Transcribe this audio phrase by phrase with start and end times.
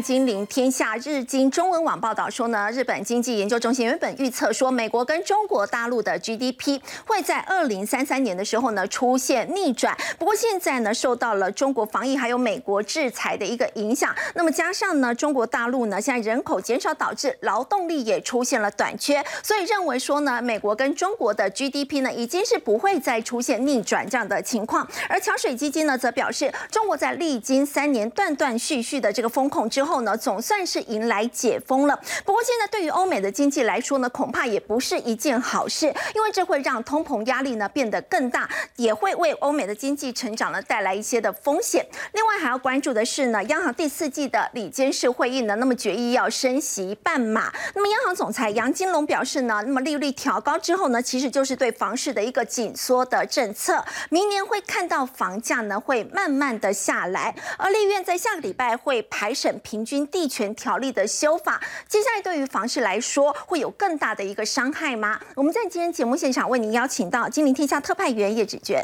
[0.00, 9.96] 金陵天下日经中文网报道说呢，日本经济研究中心原本预测说，美国跟中国大陆的 GDP 会在二零三三年的时候呢出现逆转。
[10.18, 24.86] 不过现在呢，受到了中国防疫还有美国制裁的一个影响，那么加上呢，中国大陆呢现在人口减少，导致劳动力也出现了短缺，所以认为说呢，美国跟中国的 GDP 呢已经是不会再出现逆转这样的情况。
[25.08, 31.98] 而桥水基金呢则表示，中国在历经三年断断续续的这个风控之后后呢，总算是迎来解封了。
[32.24, 41.86] 不过现在对于欧美的经济来说呢，恐怕也不是一件好事，因为这会让通膨压力呢变得更大，也会为欧美的经济成长呢带来一些的风险。
[42.12, 47.52] 另外还要关注的是呢，央行第四季的里监事会议呢，那么决议要升息半码。
[47.74, 65.20] 那么央行总裁杨金龙表示呢，那么利率调高之后呢，其实就是对房市的一个紧缩的政策，明年会看到房价呢会慢慢的下来，而立院在下个礼拜会排审平均地权条例的修法，接下来对于房市来说会有更大的一个伤害吗？
[65.34, 68.82] 我们在今天节目现场为您邀请到金陵天下特派员叶芷娟，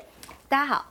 [0.51, 0.85] 大家好；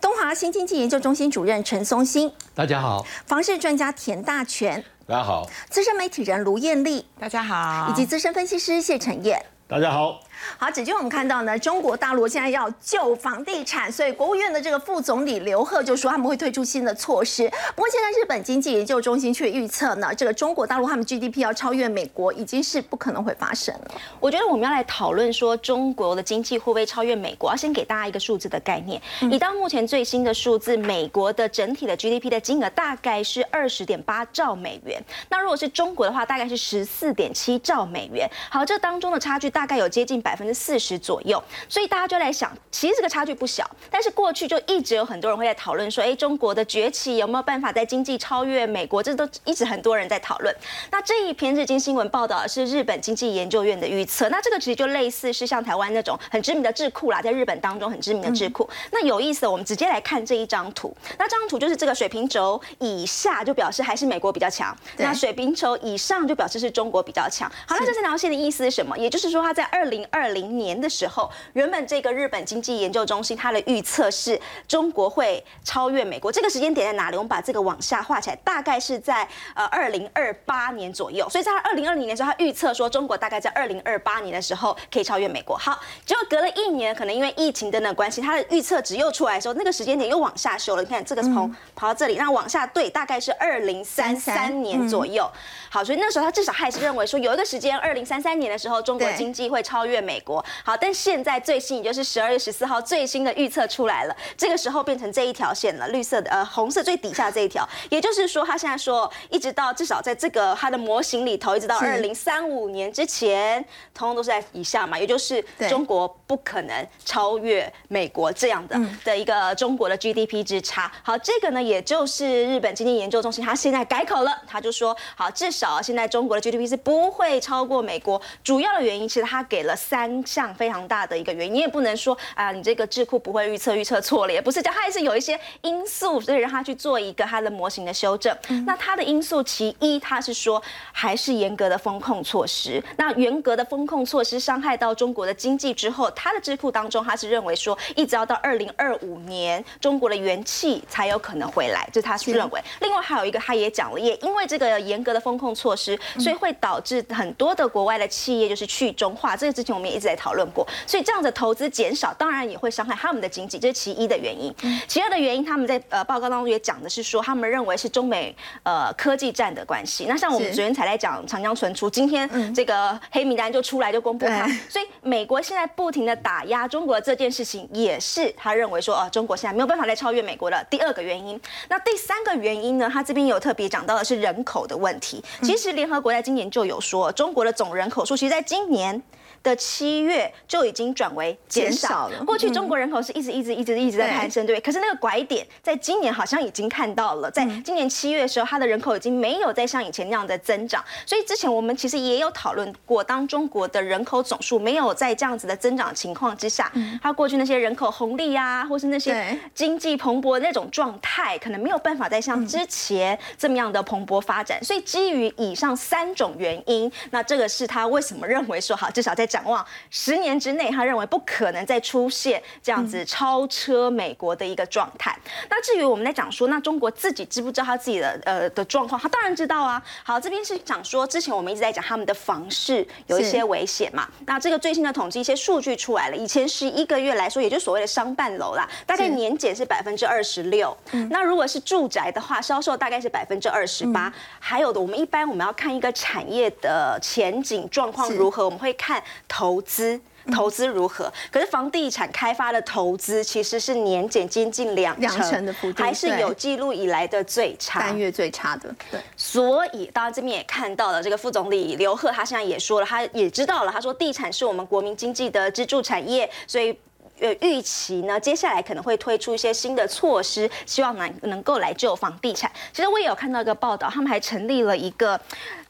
[0.00, 10.18] 东华新经济研究中心主任陈松兴，大家好；房市专家田大全，大家好；资深媒体人卢艳丽，大家好；以及资深分析师谢晨燕，大家好。
[10.58, 17.48] 好，子君，我们看到呢，中国大陆现在要救房地产，所以国务院的这个副总理刘鹤就说他们会推出新的措施。
[17.74, 23.90] 不过现在日本经济研究中心却预测呢，这个中国大陆他们 GDP 要超越美国，已经是不可能会发生了。
[24.18, 29.00] 我觉得我们要来讨论说中国的经济会不会超越美国，要先给大家一个数字的概念。
[29.30, 38.28] 以到目前最新的数字，美国的整体的 GDP 的金额大概是二十点八兆美元，那如果是中国的话，大概是十四点七兆美元。
[38.50, 40.31] 好，这当中的差距大概有接近百。
[40.32, 43.70] 百分之四十左右，所以大家就在想，其实这个差距不小。
[43.90, 49.02] 但是过去就一直有很多人会在讨论说，哎，中国的崛起有没有办法在经济超越美国？
[49.02, 50.54] 这都一直很多人在讨论。
[50.90, 54.30] 那这一篇日经新闻报道的是日本经济研究院的预测。
[54.30, 58.66] 那这个其实就类似是像台湾那种很知名的智库啦，在日本当中很知名的智库。
[58.90, 60.96] 那有意思，我们直接来看这一张图。
[61.18, 67.52] 那这张图就是这个水平轴以下就表示还是美国比较强，那水平轴以上就表示是中国比较强。
[67.66, 68.96] 好，那这三条线的意思是什么？
[68.96, 76.30] 也就是说，它在二零二二零年的时候，原本这个日本经济研究中心它的预测是中国会超越美国。
[76.30, 77.16] 这个时间点在哪里？
[77.16, 81.28] 我们把这个往下画起来，大概是在呃二零二八年左右。
[81.28, 85.56] 所以在二零二零年的时候，他预测说中国大概在二零二八年的时候可以超越美国。
[85.56, 90.82] 好，结果隔了一年，可能因为疫情等等关系，他的预测值又出来的时候，那个时间点又往下修了。
[90.84, 95.28] 你看这个从跑到这里，那往下对，大概是二零三三年左右。
[95.68, 100.11] 好，所以那时候他至少还是认为说有一个时间，二零三三年的时候，中国经济会超越美。
[100.12, 100.44] 美国。
[100.62, 113.64] 好，但现在最新也就是十二月十四号最新的预测出来了，这个时候变成这一条线了，绿色的呃红色最底下这一条，也就是说他现在说一直到至少在这个他的模型里头，一直到二零三五年之前，
[113.94, 120.92] 通通都是在以下嘛，也就是中国不可能超越美国这样的的一个中国的 GDP 之差。
[121.02, 130.01] 好，这个呢也就是日本经济研究中心他现在改口了，他就说好，至少现在中国的 GDP 是不会超过美国，主要的原因其实他给了三。
[130.02, 138.36] 三项非常大的一个原因，你也不能说啊，你这个智库不会预测，预测错了，也不是这样，它还是有一些因素，所以让他去做一个它的模型的修正。
[138.66, 140.60] 那它的因素其一，它是说
[140.90, 142.82] 还是严格的风控措施。
[142.96, 152.60] 那严格的风控措施伤害到中国的经济之后，它的智库当中，他是认为说，一直要到二零二五年，中国的元气才有可能回来，这他是认为。
[152.80, 159.36] 另外还有一个，他也讲了，也因为这个严格的风控措施，所以会导致很多的国外的企业就是去中化。
[159.36, 159.92] 这个之前我们也。
[159.92, 164.50] 一直在讨论过，所以这样的投资减少，当然也会伤害他们的经济，这是其一的原因。
[164.88, 170.06] 其二的原因，他们在呃报告当中也讲的是说，他们认为是中美呃科技战的关系。
[170.08, 181.38] 那像我们昨天才在讲长江存储，今天这个黑名单就出来就公布它，所以美国现在不停的打压中国这件事情，也是他认为说，呃，中国现在没有办法来超越美国的第二个原因。
[181.68, 185.22] 那第三个原因呢，他这边有特别讲到的是人口的问题。
[185.42, 189.02] 其实联合国在今年就有说，中国的总人口数，其实在今年。
[189.42, 192.24] 的七月就已经转为减少了。
[192.24, 194.64] 过去中国人口是一直一直一直一直在攀升，对不对？
[194.64, 200.84] 可是那个拐点在今年好像已经看到了，在今年七月的时候，它的人口已经没有再像以前那样的增长。
[201.06, 206.70] 所以之前我们其实也有讨论过，当中国的人口总数没有在这样子的增长情况之下，
[207.02, 214.62] 它过去那些人口红利啊，或是那些经济蓬勃的那种状态，可能没有办法再像之前这么样的蓬勃发展。
[214.62, 225.18] 所以基于以上三种原因，那这个是他为什么认为说好，至少在展望十年之内，他认为不可能再出现这样子超车美国的一个状态。
[225.48, 229.00] 那至于我们在讲说，那中国自己知不知道他自己的呃的状况？
[229.00, 229.82] 他当然知道啊。
[230.04, 234.06] 好，这边是讲说，之前我们一直在讲他们的房市有一些危险嘛。
[234.26, 240.76] 那这个最新的统计一些数据出来了，以前十一个月来说，也就所谓的商办楼啦，大概年减是百分之二十六。
[241.08, 244.12] 那如果是住宅的话，销售大概是百分之二十八。
[244.38, 250.00] 还有的，我们一般我们要看一个产业的前景状况如何，我们会看投资。
[250.32, 251.12] 投资如何？
[251.32, 258.72] 可是房地产开发的投资其实是年减接近两成的幅度，还是有记录以来的最差，三月最差的。
[258.88, 266.78] 对，所以大家这边也看到了，这个副总理刘鹤他现在也说了，他也知道了，他说地产是我们国民经济的支柱产业，所以。
[267.20, 272.50] 呃，预期呢，接下来可能会推出一些新的措施，希望能能够来救房地产。
[272.72, 275.20] 其实我也有看到一个报道，他们还成立了一个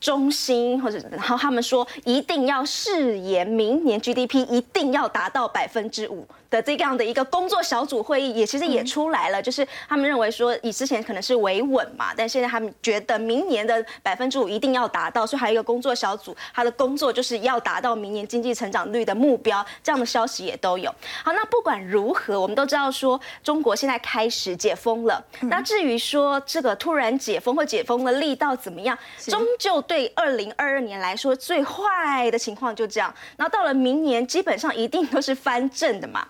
[0.03, 6.27] 中心，或者然后他们说一定要誓言明年 GDP 一定要达到百分之五。
[6.51, 20.95] 的这样的一个工作小组会议也其实也出来了，就是他们认为说以之前可能是维稳嘛，但现在他们觉得明年的百分之五一定要达到，所以还有一个工作小组，他的工作就是要达到明年经济成长率的目标，这样的消息也都有。
[21.25, 36.27] 好，那不管如何，我们都知道说中国现在开始解封了，那至于说这个突然解封或解封的力道怎么样，终究对二零二二年来说最坏的情况就这样，然后到了明年基本上一定都是翻正的嘛。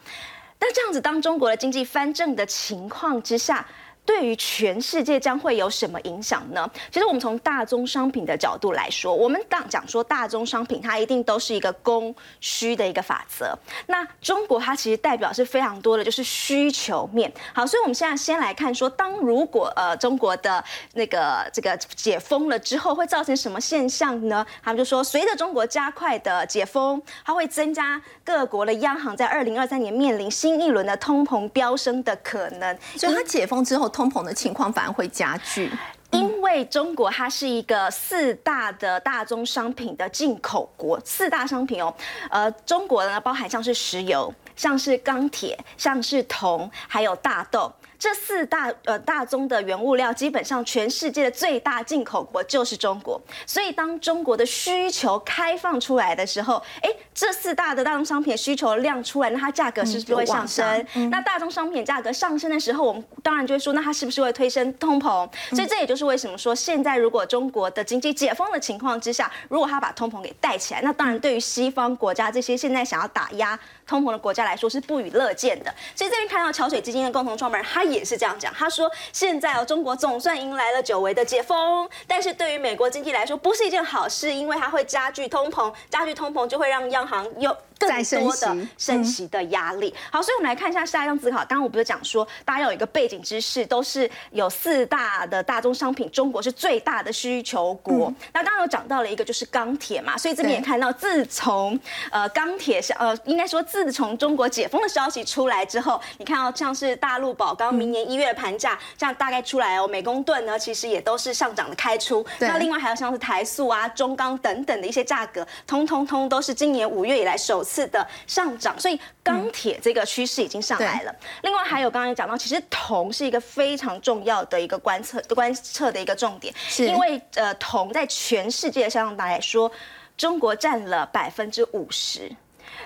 [0.59, 3.65] 那这样子，当中国的经济翻正的情况之下。
[4.05, 6.69] 对于全世界将会有什么影响呢？
[6.91, 13.57] 其实我们从大宗商品的角度来说，我们当讲说大宗商品，它一定都是一个供需的一个法则。
[13.87, 17.33] 那中国它其实代表是非常多的，就是需求面。
[17.55, 20.63] 好，所以我们现在先来看说，当如果呃中国的
[20.95, 24.45] 那个这个解封了之后，会造成什么现象呢？
[24.65, 32.77] 他们就说，随着中国加快的解封，它会增加各国的央行在二零二三年面临新一轮的通膨飙升的可能。
[32.97, 33.92] 所以它解封之后。
[33.93, 35.71] 通膨的情况反而会加剧，
[36.11, 41.95] 因为中国它是一个四大的大宗商品的进口国，四大商品哦，
[42.31, 47.73] 呃，中国呢包含像是石油、像是钢铁、像是铜，还有大豆。
[48.03, 53.21] 这四大呃大宗的原物料，基本上全世界的最大进口国就是中国。
[53.47, 60.85] 所以当中国的需求开放出来的时候，哎，这四大的大宗商品需求量出来，那它价格是不是会上升？
[61.13, 65.31] 那大宗商品价格上升的时候，我们当然就会说，那它是不是会推升通膨？
[65.51, 73.57] 所以这也就是为什么说，现在如果中国的经济解封的情况之下，如果它把通膨给带起来，那当然对于西方国家这些现在想要打压
[73.87, 75.73] 通膨的国家来说是不予乐见的。
[75.95, 77.83] 所以这边看到桥水基金的共同创办人，他。
[77.93, 87.55] 也是这样讲，他说现在哦，中国总算迎来了久违的解封，但是对于美国经济来说不是一件好事，因为它会加剧通膨，加剧通膨就会让央行又
[87.89, 89.93] 更多的升息的压力。
[90.11, 91.39] 好，所以我们来看一下下一张思考。
[91.39, 98.13] 刚刚我不是讲说，大家有一个背景知识，都是有四大的大宗商品，中国是最大的需求国。
[98.33, 101.79] 那刚刚有讲到了一个就是钢铁嘛，所以这边也看到，自从
[102.11, 107.73] 呃钢铁是呃应该说自从中国解封的消息出来之后，你看到像是大陆宝钢。
[107.73, 112.25] 明年一月的盘价这样大概出来哦，美工盾呢其实也都是上涨的开出。
[112.39, 121.15] 那另外还有像是台塑啊、中钢等等的一些价格，通通通都是今年五月以来首次的上涨，所以钢铁这个趋势已经上来了。
[121.43, 129.71] 另外还有刚刚讲到，其实铜是一个非常重要的一个观测观测的一个重点，因为呃铜在全世界上来说，
[130.17, 132.31] 中国占了百分之五十。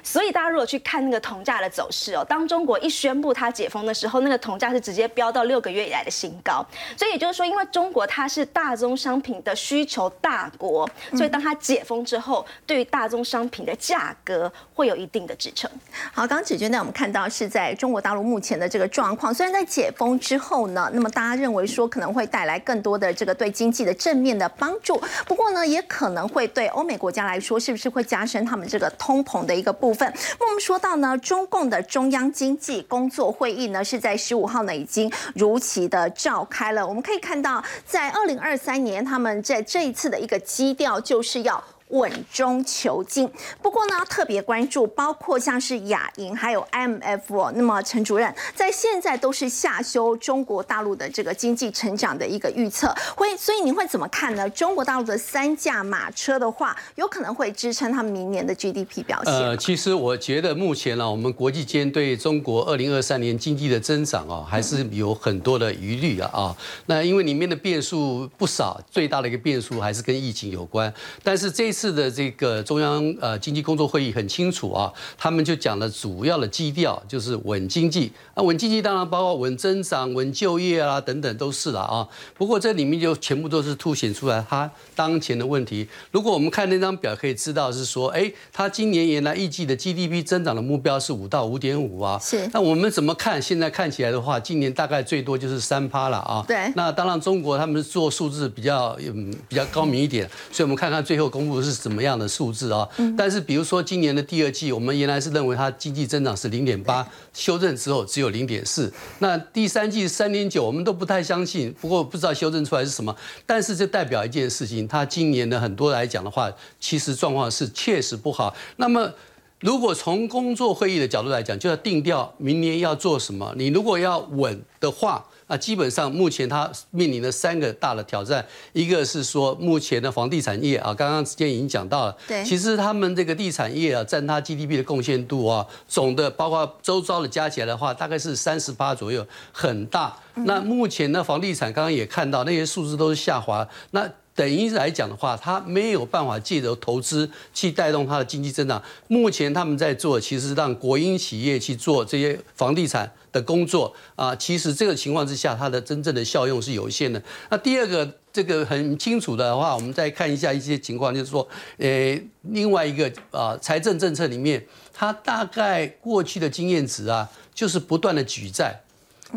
[0.02, 6.64] 所以大家如果去看那个铜价的走势哦，当中国一宣布它解封的时候，那个铜价是直接飙到六个月以来的新高。
[6.96, 15.70] 所以也就是说，因为中国它是大宗商品的需求大国，所以当它解封之后，对于大宗商品的价格会有一定的支撑。
[16.12, 19.32] 好，刚刚子娟呢我们看到是在中国大陆目前的这个状况。
[19.32, 29.72] 虽然在解封之后呢，那么大家认为说可能会带来更多的这个对经济的正面的帮助，不过呢，也可能会对欧美国家来说，是不是会加深他们这个通膨的一个。
[29.86, 36.84] 部分，那我们说到呢，中共的中央经济工作会议呢，是在十五号呢已经如期的召开了。
[36.84, 41.62] 我们可以看到，在二零二三年，他们在这一次的一个基调就是要。
[41.88, 43.30] 稳中求进。
[43.62, 47.52] 不过呢，特别关注包括像是亚银还有 MF，。
[47.54, 54.48] 那么陈主任在现在都是下修中国大陆的这个经济成长的一个预测，会所以您会怎么看呢？
[54.50, 59.32] 中国大陆的三驾马车的话，有可能会支撑他们明年的 GDP 表现。
[59.32, 66.56] 呃，其实我觉得目前呢，我们国际间对中国二零二三年经济的增长啊，还是有很多的疑虑啊啊。
[66.86, 70.92] 那因为里面的变数不少，最大的一个变数还是跟疫情有关。
[71.22, 82.08] 但是这次的这个中央呃经济工作会议很清楚啊，他们就讲了主要的基调就是稳经济啊，稳经济当然包括稳增长、稳就业啊等等都是了啊。
[82.34, 85.86] 不过这里面就全部都是凸显出来它当前的问题。
[86.10, 92.18] 如果我们看那张表可以知道是说，哎，它今年原来预计的 GDP 增长的目标是五到五点五啊。
[92.18, 92.48] 是。
[92.54, 93.42] 那我们怎么看？
[93.42, 96.42] 现在看起来的话，今年大概最多就是三趴了啊。
[96.48, 96.72] 对。
[96.74, 102.88] 那当然中国他们做数字比较嗯比较高明一点，所以我们看看最后公布是怎么样的数字啊。
[102.96, 103.14] 嗯。
[103.16, 108.92] 但是比如说今年的第二季，我们原来是认为它经济增长是零点八，修正之后只有零点四。
[109.18, 111.72] 那第三季三点九，我们都不太相信。
[111.80, 113.14] 不过不知道修正出来是什么。
[113.44, 118.54] 但是这代表一件事情，它今年的很多来讲的话，其实状况是确实不好。
[118.76, 119.12] 那么
[119.60, 123.54] 如果从工作会议的角度来讲，就要定调明年要做什么。
[123.56, 125.26] 你如果要稳的话。
[125.48, 140.16] 那基本上目前它面临的三个大的挑战，一个是说目前的房地产业啊，刚刚之前已经讲到了，对，其实他们这个地产业啊，占它 GDP 的贡献度啊，总的包括周遭的加起来的话，大概是三十八左右，很大。
[140.34, 144.10] 那目前呢房地产刚刚也看到那些数字都是下滑，那。
[144.36, 148.80] 等于来讲的话，它没有办法借由投资去带动它的经济增长。
[149.08, 157.20] 目前他们在做，其实让国营企业去做这些房地产的工作啊，其实这个情况之下，它的真正的效用是有限的。
[157.48, 164.62] 那第二个，这个很清楚的话，我们再看一下一些情况，就是说，呃，另外一个啊，财政政策里面，
[164.92, 168.82] 它大概过去的经验值啊，就是不断的举债，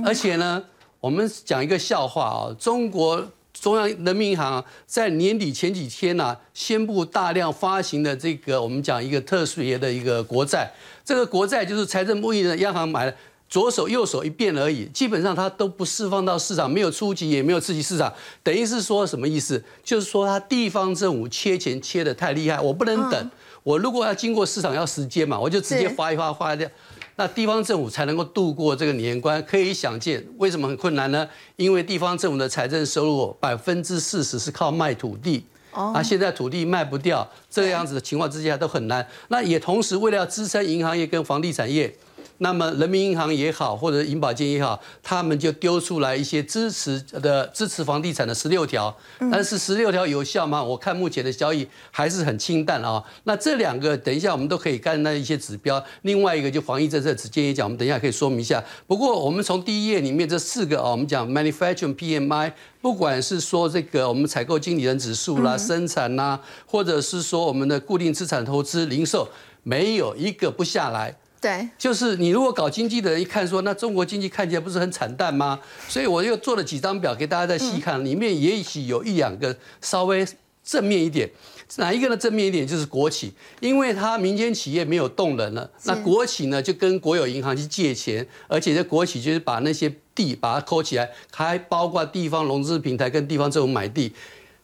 [0.04, 0.62] 而且呢，
[1.00, 3.30] 我们讲一个笑话啊，中国。
[3.60, 10.72] 中央人民银行在年底前几天呢，宣布大量发行的这个我们讲一个特殊业的一个国债，
[11.04, 13.14] 这个国债就是财政部的央行买了，
[13.50, 19.62] 左手右手一变而已，基本上它都不释放到市场，没有初级也没有刺激市场，等于是说什么意思？
[19.84, 23.32] 就是说它地方政府切钱切的太厉害，我不能等，
[23.64, 26.70] 我如果要经过市场要时间嘛，我就直接发一发发掉。
[27.20, 31.28] 那地方政府才能够度过这个年关，可以想见为什么很困难呢？
[31.58, 39.06] 因为地方政府的财政收入百分之四十是靠卖土地，啊，现在土地卖不掉，这样子的情况之下都很难。
[39.28, 41.94] 那也同时为了要支撑银行业跟房地产业。
[42.40, 48.96] 那么人民银行也好，或者银保监也好，他们就丢出来一些支持的支持房地产的十六条，
[49.32, 50.64] 但是十六条有效吗？
[50.64, 53.04] 我看目前的交易还是很清淡啊。
[53.26, 55.84] 那这两个等一下我们都可以看那一些指标。
[56.04, 58.64] 另外一个就防疫政策，只建议讲，我们等一下可以说明一下。
[58.88, 69.28] 不过我们从第一页里面这四个啊，我们讲 manufacturing PMI，不管是说这个我们采购经理人指数啦、生产啦，或者是说我们的固定资产投资、零售，
[69.64, 71.14] 没有一个不下来。
[71.42, 75.60] 对，就是你如果搞经济的人一看说，那中国经济看起来不是很惨淡吗？
[75.88, 80.28] 所以我又做了几张表给大家再细看，里面也许有一两个稍微
[80.64, 81.30] 正面一点。
[81.78, 82.18] 哪一个呢？
[82.18, 94.12] 正面一点就是国企，因为它民间企业没有动人了，那国企呢就跟国有银行去借钱，而且这国企就是把那些地把它抠起来，还包括地方融资平台跟地方政府买地，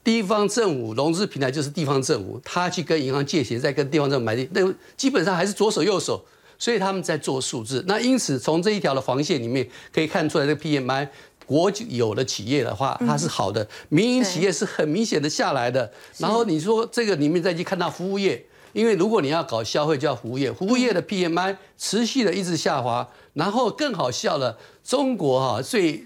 [0.03, 4.61] 地方政府融资平台就是地方政府，他去跟银行借钱，再跟地方政府买地，那
[4.97, 6.25] 基本上还是左手右手。
[6.57, 11.07] 所以他们在做数字，那因此从这一条的防线里面可以看出来，这个 PMI
[11.45, 15.91] 国有的企业的话，它是好的，民营企业是很明显的下来的。
[16.17, 23.07] 然后你说这个里面再去看到服务业，因为如果你要搞消费，就要服务业，服务业的 PMI 持续的一直下滑。
[23.33, 26.05] 然后更好笑了，中国哈最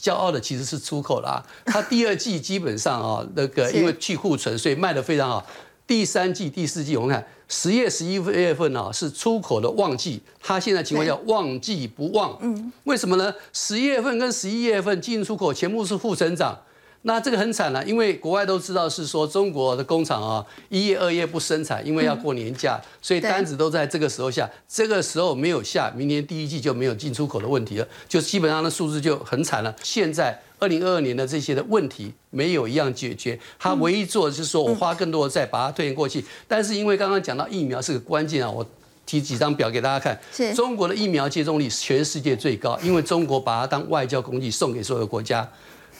[0.00, 5.46] 骄傲的其实是出口啦，它第二季基本上啊那个因为去库存，所以卖的非常好。
[5.92, 12.34] 第三季、第四季，我们看十月、十一月份呢是出口的旺季，它现在情况叫旺季不旺。
[12.40, 13.34] 嗯，为什么呢？
[13.52, 16.58] 十一月份跟十一月份进出口全部是负增长。
[17.04, 24.48] 那这个很惨了，因为国外都知道是说中国的工厂啊，一月、二月不生产，因为要过年假，所以单子都在这个时候下。
[24.68, 29.74] 这个时候没有下，明年第一季就没有进出口的问题了，就基本上的数字就很惨了。
[29.82, 36.24] 现在二零二二年的这些的问题没有一样解决，他唯一做的就是说我花更多的债把它推延过去。
[36.46, 38.64] 但是因为刚刚讲到疫苗是个关键啊，我
[39.04, 40.16] 提几张表给大家看。
[40.32, 45.50] 是中国的疫苗接种率全世界最高，因为中国把它当外交工具送给所有国家。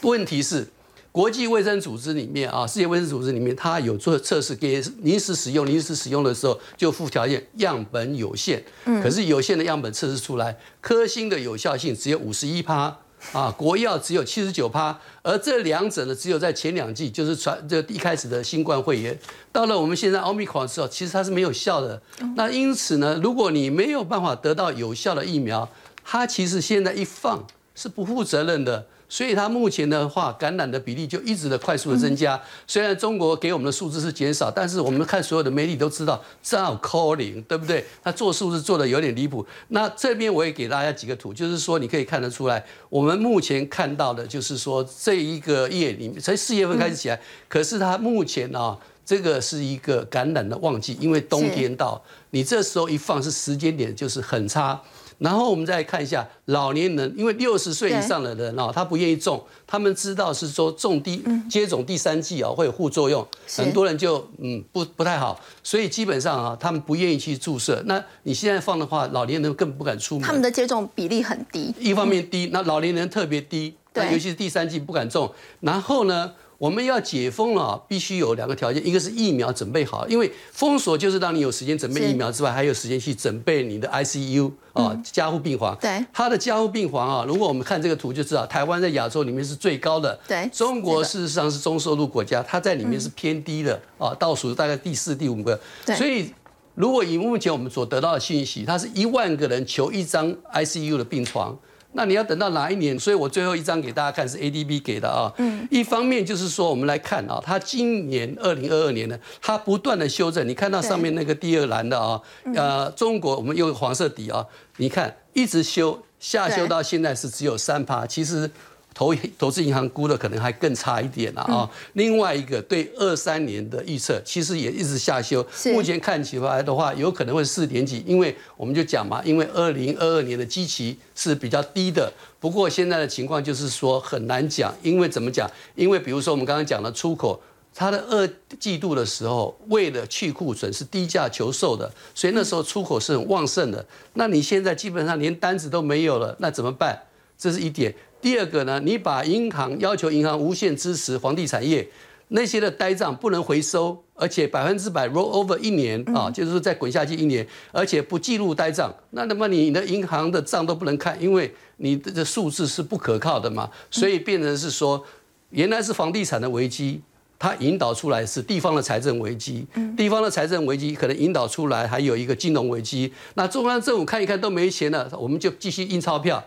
[0.03, 0.65] 问题是。
[1.13, 8.63] 国际卫生组织里面啊，世界卫生组织里面，它有做测试，给临时使用，临时使用的时候就附条件，样本有限。
[8.85, 8.99] 嗯。
[8.99, 12.97] 可是有限的样本测试出来，科兴的有效性只有五十一趴，
[13.31, 19.15] 啊，国药只有七十九趴，而这两者呢，只有在前两季，就是传这一开始的新冠肺炎，
[19.51, 22.01] 到了我们现在奥密克戎之后，其实它是没有效的。
[22.35, 25.69] 那因此呢，如果你没有办法得到有效的疫苗，
[26.03, 28.87] 它其实现在一放是不负责任的。
[29.13, 32.41] 所以它目前的话，感染的比例就一直的快速的增加。
[32.65, 37.85] 虽然中国给我们的数字是减少，但是我们看所有的媒体都知道，这样 calling 对不对？
[38.03, 39.45] 他做数字做的有点离谱。
[39.67, 52.01] 那这边我也给大家几个图，就是说你可以看得出来，我们目前看到的就是说这一个月里面，从四月份开始起来，可是它目前啊，这个是一个感染的旺季，因为冬天到，
[52.31, 54.81] 你这时候一放是时间点就是很差。
[55.23, 63.25] 然后我们再看一下老年人，因为六十岁以上的人啊，他不愿意种，他们知道是说种第接种第三剂啊会有副作用，
[63.55, 67.81] 很多人就嗯不不太好，所以基本上啊他们不愿意去注射。
[67.85, 70.27] 那你现在放的话，老年人更不敢出门。
[70.27, 75.33] 他们的接种比例很低，一方面低，那老年人特别低，对，尤其是第三剂不敢种。
[75.61, 76.33] 然后呢？
[76.63, 85.77] 我们要解封了，必须有两个条件，一个是疫苗准备好，因为封锁就是让你有时间准备疫苗之外，还有时间去准备你的 ICU 啊，加护病房。
[85.81, 90.17] 对，它的加护病房啊，如果我们看这个图就知道，台湾在亚洲里面是最高的。
[90.25, 95.59] 对，中国事实上是中收入国家，它在里面是偏低的啊，倒数大概第四、第五个。
[95.85, 96.33] 对，所以
[96.75, 101.59] 如果以目前我们所得到的信息，它是一万个人求一张 ICU 的病床。
[101.93, 102.99] 那你要等到哪一年？
[102.99, 105.31] 所以我最后一张给大家看是 ADB 给的啊。
[105.37, 105.67] 嗯。
[105.71, 110.47] 一方面就是说，我们来看啊，它今年二零二二年呢，它不断的修正。
[110.47, 112.21] 你看到上面那个第二栏的啊，
[112.55, 114.45] 呃，中国我们用黄色底啊，
[114.77, 118.51] 你看一直修，下修到现在是只有三趴，其实。
[118.93, 121.69] 投投资银行估的可能还更差一点了啊！
[121.93, 125.45] 另外一个对二三年的预测，其实也一直下修。
[125.73, 132.11] 目前看起来的话，有可能会四点几，因为我们就讲嘛，因为二零二二年的基期是比较低的。
[132.39, 135.49] 不过现在的情况就是说很难讲，因为怎么讲？
[135.75, 137.41] 因为比如说我们刚刚讲的出口，
[137.73, 143.83] 它的二季度的时候，为了去库存是低价求售的，所以那时候出口是很旺盛的。
[144.13, 147.03] 那你现在基本上连单子都没有了，那怎么办？
[147.37, 147.93] 这是一点。
[148.23, 151.85] 第二个呢，你把银行要求银行无限支持房地产业
[152.29, 165.03] 那些的呆账不能回收，而且百分之百 roll over 一年啊，就是说再滚下去一年，而且不记录呆账，那那么你的银行的账都不能看，因为你的数字是不可靠的嘛，所以变成是说，
[165.49, 167.01] 原来是房地产的危机，
[167.37, 176.41] 它引导出来是地方的财政危机，地方的财政危机可能引导出来还有一个金融危机，那中央政府看一看都没钱了，我们就继续印钞票。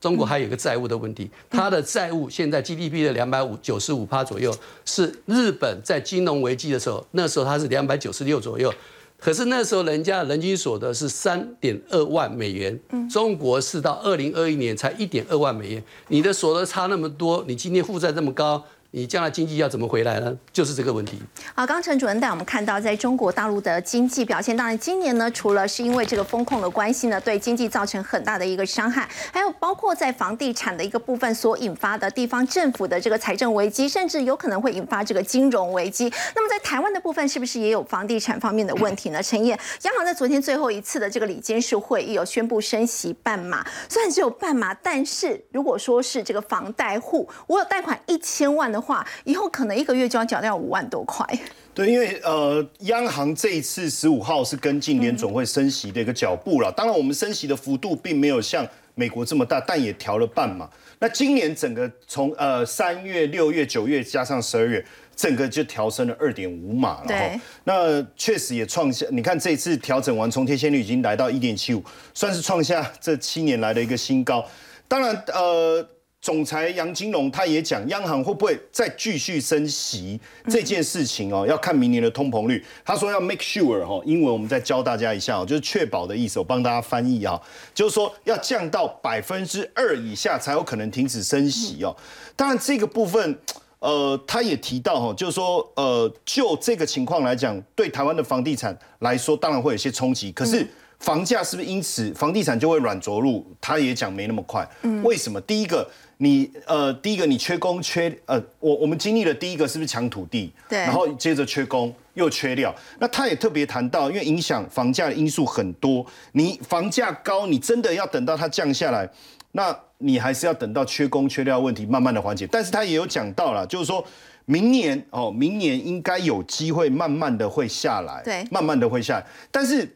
[0.00, 4.54] 中国还有一个债务的问题，它的债务现在 GDP 的两百五九十五趴左右，
[4.84, 8.72] 是日本在金融危机的时候，那时候它是两百九十六左右，
[9.18, 12.78] 可是那时候人家人均所得是三点二万美元，
[13.10, 18.62] 中国是到二零二一年才一点二万美元，你的所得差那么多，你今天负债这么高。
[18.96, 20.34] 你将来经济要怎么回来呢？
[20.50, 21.20] 就是这个问题。
[21.54, 36.10] 好，刚陈主任带我们看到，在中国大陆的经济表现，当然今年呢，除了是因为这个风控的关系呢，对经济造成很大的一个伤害，还有包括在房地产的一个部分所引发的地方政府的这个财政危机，甚至有可能会引发这个金融危机。
[36.34, 39.22] 那么在台湾的部分，是不是也有房地产方面的问题呢？
[39.22, 48.85] 陈燕，央行在昨天最后一次的这个里监事会议有宣布升息半码，虽然只有半码，但是如果说是这个房贷户，我有贷款一千万的。
[48.86, 51.26] 话以后可能一个月就要缴掉五万多块。
[51.74, 56.72] 对，因为呃，央行这一次十五号是跟进联总会升息的一个脚步了。
[56.72, 60.70] 当然，我们升息的幅度并没有像美国这么大，但也调了半嘛。
[61.00, 64.82] 那今年整个从呃三月、六月、九月加上十二月，
[65.14, 67.06] 整个就调升了二点五码了。
[67.08, 74.42] 对，那确实也创下，你看这一次调整完，从贴现率已经来到一点七五，算是创下这七年来的一个新高。
[74.88, 75.86] 当然，呃。
[76.26, 82.64] 总裁杨金龙他也讲，央行会不会再继续升息这件事情哦，要看明年的通膨率。
[82.84, 87.40] 他说要 make sure 哈，英文我们再教大家一下哦，就是确保的意思，我帮大家翻译啊，
[87.72, 91.96] 就是说要降到百分之二以下才有可能停止升息哦。
[92.34, 93.38] 当然这个部分，
[93.78, 100.66] 呃，他也提到哈，就是说，呃，就这个情况来讲，对台湾的房地产来说，当然会有些冲击，可是。
[100.98, 103.46] 房价是不是因此房地产就会软着陆？
[103.60, 104.66] 他也讲没那么快。
[104.80, 105.38] 嗯，为什么？
[105.42, 105.86] 第一个，
[106.18, 110.52] 你呃，第一个你缺工缺呃，我我们经历了第一个是不是抢土地？
[110.68, 110.78] 对。
[110.78, 112.74] 然后接着缺工又缺料。
[112.98, 116.04] 那他也特别谈到，因为影响房价的因素很多。
[116.32, 119.08] 你房价高，你真的要等到它降下来，
[119.52, 122.48] 那你还是要等到缺工缺料问题慢慢的缓解。
[122.50, 124.04] 但是他也有讲到了，就是说
[124.46, 128.22] 明年哦，明年应该有机会慢慢的会下来。
[128.24, 128.44] 对。
[128.50, 129.86] 慢慢的会下来，但是。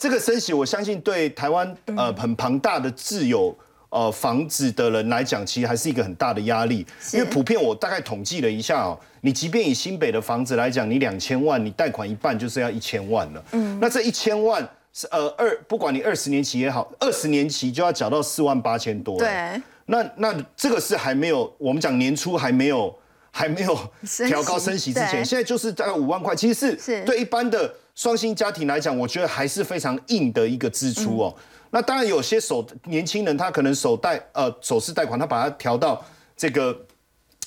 [0.00, 3.52] 这个升息，我相信对台湾呃很庞大的自有
[3.90, 6.86] 呃房子的人来讲，其实还是一个很大的压力。
[7.12, 13.44] 因为普遍我大概统计了一下哦，你即便以新北的房子来讲，你两千万，你贷款一半就是要一千万了。
[13.52, 19.18] 嗯，那这一千万是呃二，不管你二十年期也好，二十年期就要缴到四万八千多。
[19.18, 19.60] 对。
[19.90, 22.94] 那那这个是还没有，我们讲年初还没有
[23.30, 23.74] 还没有
[24.28, 31.34] 调高升息之前，对现在就是大概五万块，其实是是对一般的双薪家庭来讲，我觉得还是非常硬的一个支出哦。
[31.70, 36.04] 那当然有些手年轻人他可能首贷呃首次贷款，他把它调到
[36.36, 36.76] 这个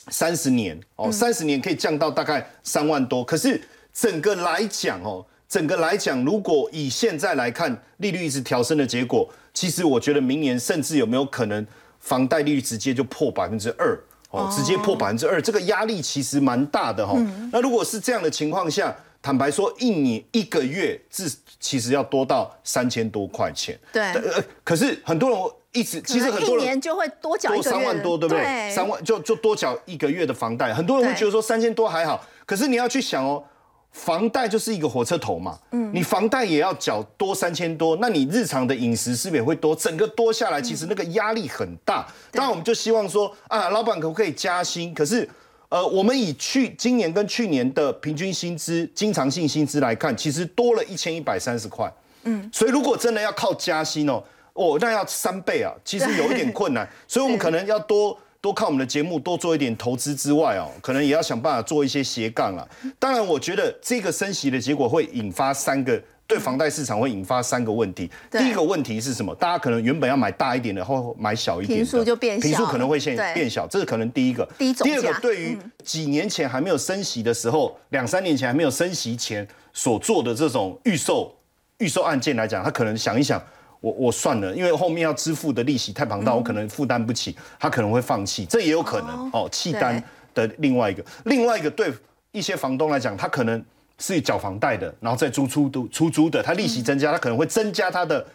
[0.10, 3.24] 三十年哦，三十年可以降到大概三万多。
[3.24, 3.62] 可是
[3.94, 11.66] 整个来讲哦，整个来讲，如果以现在来看，利率一直调升的结果，其实我觉得明年甚至有没有可能
[12.00, 17.14] 房贷利率直接就破百分之二哦，直接破百分之二，这个压力其实蛮大的哈、
[17.52, 23.80] 那如果是这样的情况下，坦白说，一年一个月至其实要多到三千多块钱。
[23.94, 25.40] 对呃，可是很多人
[25.74, 28.44] 一直其实很多人一年就会多缴多三万多，对不对？
[28.44, 33.44] 对，三万就就多缴一个月的房贷，很多人会对觉得说三千多还好，可是你要去想哦，
[33.92, 39.76] 房贷就是一个火车头嘛，嗯，你房贷也要缴多三千多，那你日常的饮食是不是也会多？
[39.76, 42.08] 整个多下来，其实那个压力很大。
[42.32, 44.92] 当然，我们就希望说啊，老板可不可以加薪？
[44.96, 45.30] 可是。
[45.72, 51.90] 呃，我们以去今年跟去年的平均薪资、经常性薪资来看，其实多了一千一百三十块。
[52.24, 56.86] 嗯，所以如果真的要靠加薪哦，哦，那要三倍啊，其实有一点困难。
[57.08, 62.68] 所以我们可能要多多看我们的节目，多做一点投资之外哦，可能也要想办法做一些斜杠啊。
[63.00, 66.04] 当然，我觉得这个升息的结果会引发三个。
[66.32, 68.10] 对房贷市场会引发三个问题。
[68.32, 69.36] 第一个问题是什么？
[69.36, 74.48] 大家可能原本要买大一点的，或买小一点的，平数就变数可能会现对变小，这是可能第一个。
[74.58, 81.36] 第一种第二个价，对于几年前还没有升息的时候，两三年前还没有升息前所做的这种预售
[81.80, 83.44] 预售案件来讲，他可能想一想，
[83.82, 90.02] 我我算了，因为后面要支付的利息太庞大，我可能负担不起，他可能会放弃，这也有可能哦，弃单
[90.34, 91.92] 的另外一个，另外一个对
[92.32, 93.62] 一些房东来讲，他可能
[94.02, 98.26] 是缴房贷的，然后再租出租出租的，他利息增加，他可能会增加他的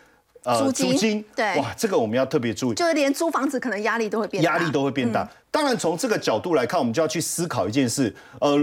[0.45, 2.77] 呃租金对哇，这个我们要特别注意。
[2.77, 5.29] 就是连租房子可能压力都会变大，压力都会变大。
[5.51, 8.57] 当然，从这个角度来看，我们就要去思考一件事：呃，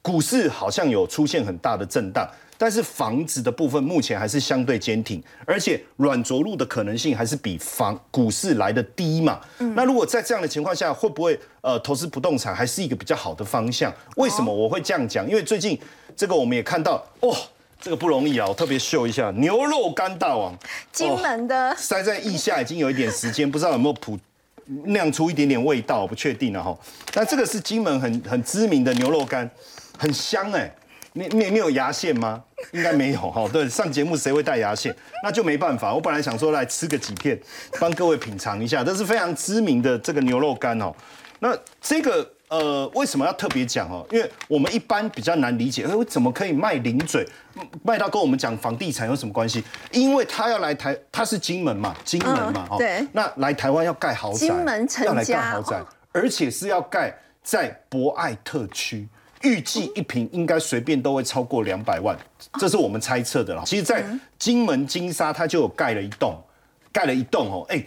[0.00, 9.40] 股市好像有出现很大的震荡，但是房子的部分目前还是相对坚挺，而且软着陆的可能性还是比房股市来的低嘛。
[9.58, 13.92] 嗯那如果在这样的情况下，会不会呃投资不动产还是一个比较好的方向？
[14.16, 15.28] 为什么我会这样讲？
[15.28, 15.78] 因为最近
[16.16, 17.36] 这个我们也看到，哦，
[17.80, 18.46] 这个不容易啊！
[18.48, 20.56] 我特别秀一下牛肉干大王，
[20.90, 24.18] 金门的塞在腋下已经有一点时间，不知道有没有谱
[24.66, 26.76] 酿出一点点味道，我不确定了哈。
[27.14, 29.48] 那这个是金门很很知名的牛肉干，
[29.98, 30.72] 很香哎、
[31.12, 32.42] 你你你有牙线吗？
[32.72, 33.46] 应该没有哈。
[33.52, 34.94] 对，上节目谁会带牙线？
[35.22, 35.94] 那就没办法。
[35.94, 37.38] 我本来想说来吃个几片，
[37.78, 40.92] 帮各位品尝一下，这是非常知名的这个牛肉干哦。
[41.38, 44.06] 那这个呃，为什么要特别讲哦？
[44.10, 47.26] 因为我们一般比较难理解，哎，我怎么可以卖零嘴，
[47.82, 49.62] 卖到跟我们讲房地产有什么关系？
[49.92, 59.08] 因为他要来台，他是金门嘛，金门嘛，哦，嗯对那来台湾要盖豪宅，金门陈要来盖家豪宅哦，而且是要盖在博爱特区。
[59.42, 62.16] 预计一平应该随便都会超过两百万，
[62.58, 63.62] 这是我们猜测的啦。
[63.66, 64.02] 其实，在
[64.38, 66.42] 金门金沙，他就有盖了一栋，
[66.90, 67.84] 盖了一栋哦，哎，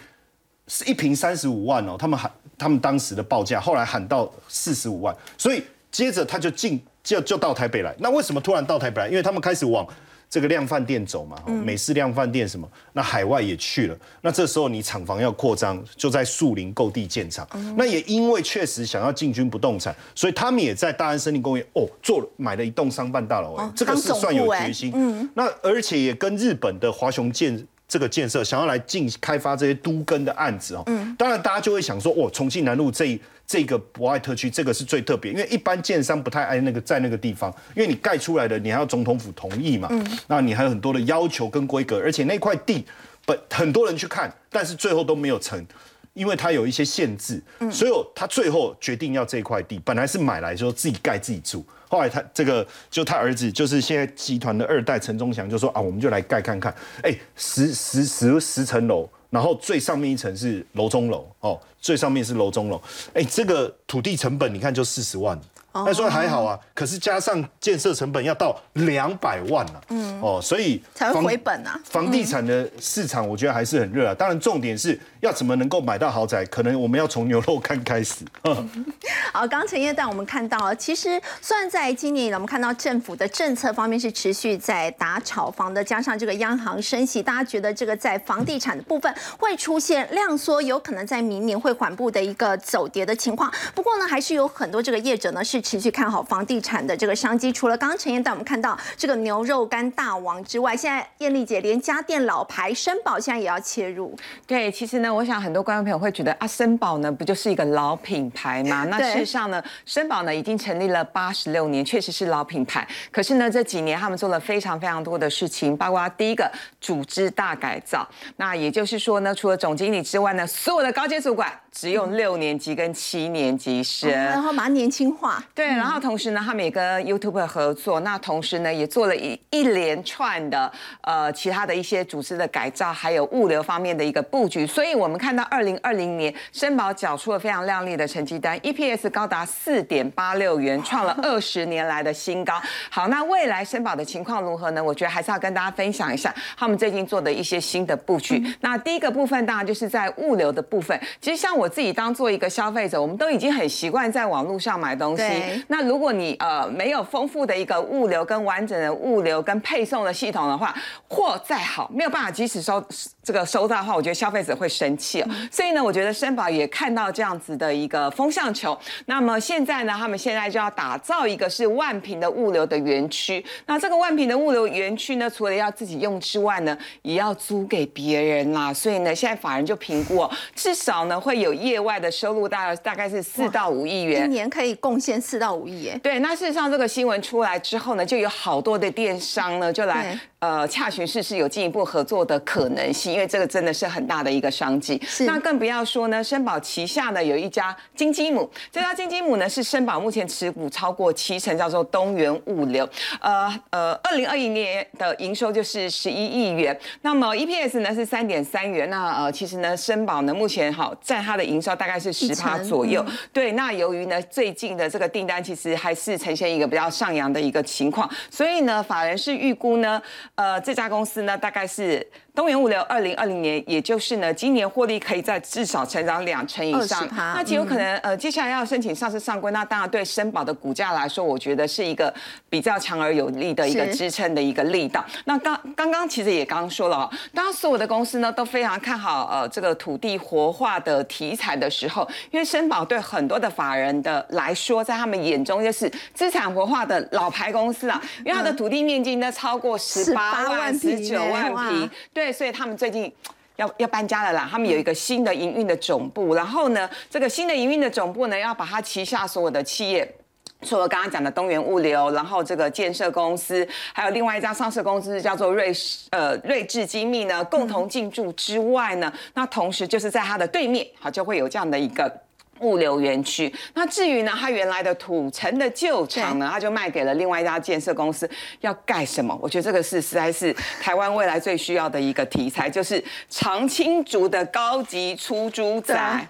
[0.67, 7.95] 是一平三十五万哦，他们喊他们当时的报价，后来喊到四十五万，所以接着他就进就就到台北来。
[7.99, 9.07] 那为什么突然到台北来？
[9.07, 9.87] 因为他们开始往
[10.29, 13.97] 这个量饭店走嘛，哦美式量饭店什么，那海外也去了。
[14.21, 17.47] 那这时候你厂房要扩张，就在树林购地建厂。
[17.75, 24.91] 那也因为确实想要进军不动产，所以他们也在大安森林公园哦做了买了一栋商办大楼，这个是算有决心。
[24.93, 27.65] 嗯，那而且也跟日本的华雄建。
[27.89, 42.85] 这个建设想要来进开发这些都根的案子哦，嗯，当然大家就会想说，哦，重庆南路这一这个博爱特区这个是最特别，因为一般建商不太爱那个在那个地方，因为你盖出来的你还要总统府同意嘛，嗯，那你还有很多的要求跟规格，而且那块地
[43.25, 45.65] 本很多人去看，但是最后都没有成。
[46.13, 62.81] 因为它有一些限制，所以他最后决定要这块地，本来是买来说自己盖自己住，后来他这个就他儿子就是现在集团的二代陈忠祥就说啊，我们就来盖看看，哎，十十十十层楼，然后最上面一层是楼中楼哦，最上面是楼中楼，
[63.13, 65.37] 哎，这个土地成本你看就四十万。
[65.71, 71.79] 那说还好啊，可是加上建设成本要到两百万啊，嗯，哦，所以才会回本啊。
[71.85, 74.13] 房地产的市场，我觉得还是很热啊。
[74.13, 78.25] 当然，重点是要怎么能够买到豪宅，可能我们要从牛肉干开始。
[79.31, 93.51] 好，刚刚陈业带我们看到了，其实虽然在今年以来，我们看到政府的政策方面是持续在打炒房的，加上这个央行升息，大家觉得这个在房地产的部分会出现量缩，有可能在明年会缓步的一个走跌的情况。
[93.75, 97.51] 不过呢，还是有很多这个业者呢是是持续看好房地产的这个商机。
[97.51, 104.15] 除了刚刚陈燕带我们看到这个牛肉干大王之外，现在艳丽姐连家电老牌森宝现在也要切入。
[104.47, 108.85] 对，其实呢，我想很多观众朋友会觉得啊，森宝呢不就是一个老品牌吗？
[108.89, 112.87] 那事实上呢，森宝呢已经成立了八十六年，确实是老品牌。
[113.11, 118.07] 可是呢，这几年他们做了非常非常多的事情，包括第一个组织大改造。
[118.37, 125.43] 那也就是说呢，除了总经理之外呢，所有的高阶主管只用六年级跟七年级生，然后把它年轻化。
[125.53, 134.65] 对，然后同时呢，他们也跟 YouTube 合作，那同时呢，也做了一一连串的呃其他的一些组织的改造，还有物流方面的一个布局。
[134.65, 142.59] 所以我们看到二零二零年，申宝缴出了非常亮丽的成绩单，EPS 高达四点八六元，创了 二十年来的新高。
[142.89, 144.83] 好，那未来申宝的情况如何呢？
[144.83, 148.43] 我觉得还是要跟大家分享一下他们最近做的一些新的布局。
[148.61, 150.99] 那第一个部分当然就是在物流的部分。
[151.21, 155.23] 其实像我自己当做一个消费者，我们都已经很习惯在网络上买东西。
[155.67, 160.73] 那如果你呃没有丰富的一个物流跟完整的物流跟配送的系统的话，
[161.09, 162.81] 货再好没有办法及时收
[163.21, 165.27] 这个收到的话，我觉得消费者会生气哦。
[165.51, 168.77] 所以呢，我觉得申宝也看到这样子的一个风向球。
[169.07, 173.45] 那么现在呢，他们现在就要打造一个是万平的物流的园区。
[173.65, 178.73] 那这个万平的物流园区呢，除了要自己用之外呢，也要租给别人啦。
[178.73, 185.99] 所以呢，现在法人就评估，至少呢会有业外的收入，大概大概是四到五亿元，一年可以贡献四到五亿耶。
[186.03, 195.01] 对，那事实上这个新闻出来之后呢，就有好多的电商呢就来呃洽询试试有进一步合作的可能性，因为这个真的是很大的一个商机。
[195.25, 202.87] 那更不要说呢，申宝旗下呢有一家金鸡母，这家金鸡母呢是申宝目前持股超过七成，叫做东源物流。
[203.19, 208.89] 呃呃，二零二一年的营收就是十一亿元，那么 EPS 呢是三点三元。
[208.89, 213.05] 那呃，其实呢，申宝呢目前好占它的营收大概是十趴左右。
[213.33, 220.01] 对，那由于呢最近的这个订单其实还是呈现一个比较上扬的一个情况，所以呢，法人是预估呢，
[220.39, 222.07] 呃，这家公司呢大概是。
[222.35, 227.07] 东元物流二零二零年，也就是呢，今年获利可以在至少成长两成以上。
[227.15, 232.13] 那极有可能，呃，接下来要申请上市上柜，那当然对申宝的股价来说，我觉得是一个
[232.49, 235.03] 比较强而有力的一个支撑的一个力道。
[235.25, 251.89] 那刚刚刚其实也刚刚说了，当所有的公司呢都非常看好呃这个土地活化的题材的时候，因为申宝对很多的法人的来说，在他们眼中就是资产活化的老牌公司啊，因为它的土地面积呢超过十八万、十九万平，
[252.19, 252.33] 对。
[252.33, 253.11] 所以他们最近
[253.55, 260.15] 要要搬家了啦，他们有一个新的营运的总部，然后呢，这个新的营运的总部呢，要把它旗下所有的企业，
[260.61, 265.73] 除了刚刚讲的东元物流，然后这个建设公司，还有另外一家上市公司叫做瑞
[266.11, 272.28] 呃瑞智精密呢，共同进驻之外呢，那同时就是在它的对面，好就会有这样的一个。
[272.61, 278.29] 物流园区，那至于呢，它原来的土城的旧厂呢，它就卖给了另外一家建设公司，
[278.61, 279.37] 要盖什么？
[279.41, 286.27] 我觉得这个是实在是台湾未来最需要的一个题材，就是长青竹的高级出租宅，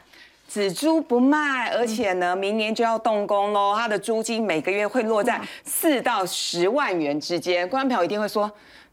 [0.47, 7.67] 只租不卖，而且呢，明年就要动工喽，它的租金每个月会落在四到十万元之间。
[7.67, 8.51] 观众朋友一定会说。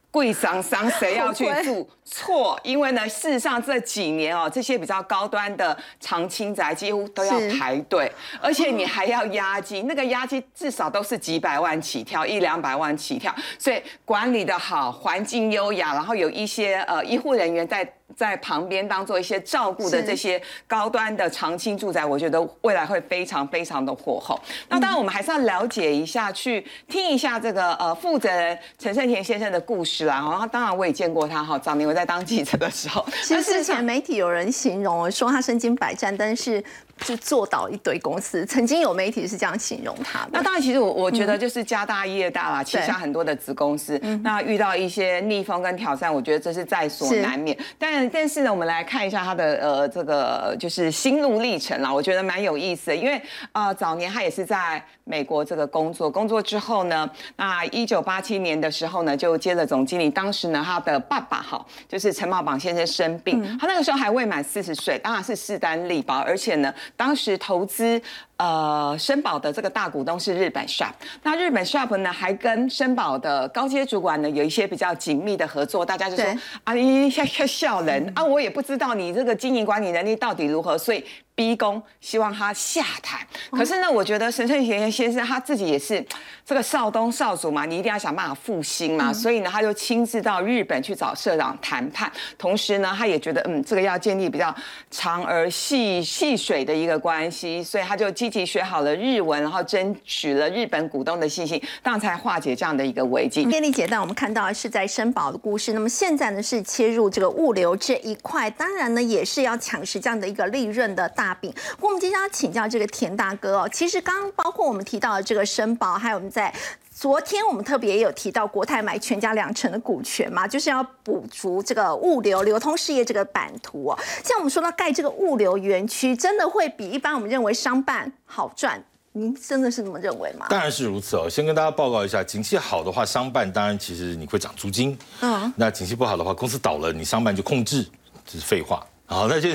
[0.08, 1.86] 贵桑桑谁要去住？
[2.08, 13.34] 错，因为呢，事实上这几年哦，这些比较高端的长青宅几乎都要排队，而且你还要押金，那个押金至少都是几百万起跳，一两百万起跳。
[13.58, 24.40] 所以管理的好，环境优雅，然后有一些呃医护人员在在旁边当做一些照顾的这些高端的长青住宅，我觉得未来会非常非常的火候。
[24.68, 30.14] 那当然，我们还是要了解一下，去听一下这个呃负责人陈胜田先生的故事啦。
[30.14, 31.58] 然后，当然我也见过他哈。
[31.58, 36.62] 早年我在当记者的时候，其实之前媒体有人形容说他身经百战，但是。
[37.04, 40.30] 就做到一堆公司，曾经有媒体是这样形容他的。
[40.32, 47.56] 那当然，其实我我觉得就是家大业大啦，旗下很多的子公司，那遇到一些逆风跟挑战，我觉得这是在所难免。
[47.78, 52.96] 但但是呢，我们来看一下他的呃这个就是心路历程啦，我觉得蛮有意思的。
[52.96, 53.20] 因为
[53.52, 60.08] 呃早年他也是在美国这个工作，工作之后呢，那一九八七年的时候呢，就接了总经理。
[60.08, 66.72] 当时呢，他的爸爸哈就是陈茂榜先生生病，他那个时候还未满四十岁，当然是势单力薄，而且呢。
[66.96, 68.00] 当时投资
[68.36, 76.24] 呃申宝的这个大股东是日本 Shop，那日本 Shop 呢还跟申宝的高阶主管呢有一些比较紧密的合作，大家就说
[76.64, 81.04] 啊你笑笑人 啊，我也不知道你这个经营管理能力到底如何，所以。
[81.36, 83.20] 逼宫，希望他下台。
[83.50, 86.02] 可是呢，我觉得神圣贤先生他自己也是
[86.46, 89.12] 这个少东少主嘛，你一定要想办法复兴嘛。
[89.12, 92.10] 所以呢，他就亲自到日本去找社长谈判。
[92.38, 94.54] 同时呢，他也觉得嗯，这个要建立比较
[94.90, 98.25] 长而细细水的一个关系，所以他就进。
[98.28, 103.44] 积极学好了日文，然后争取了日本股东的信心，当然才化解这样的一个危机。
[103.44, 111.54] 便利姐，但我们看到是在申宝的故事，那么现在呢是切入这个物流这一块，当然呢也是要抢食这样的一个利润的大饼。
[111.80, 116.52] 我们接下来请教这个田大哥哦，其实刚包括我们提到的这个申宝，还有我们在。
[116.98, 123.98] 昨天我们特别也有提到国泰买全家两成的股权嘛，就是要补足这个物流流通事业这个版图哦。
[124.24, 128.82] 像我们说到盖这个物流园区，真的会比一般我们认为商办好赚？
[129.12, 130.46] 您真的是这么认为吗？
[130.48, 131.28] 当然是如此哦。
[131.28, 134.98] 先跟大家报告一下，景气好的话，商办当然其实你会涨租金。
[135.20, 135.52] 嗯。
[135.54, 137.86] 那景气不好的话，公司倒了，你商办就控制，
[138.24, 138.82] 这是废话。
[139.04, 139.50] 好，那就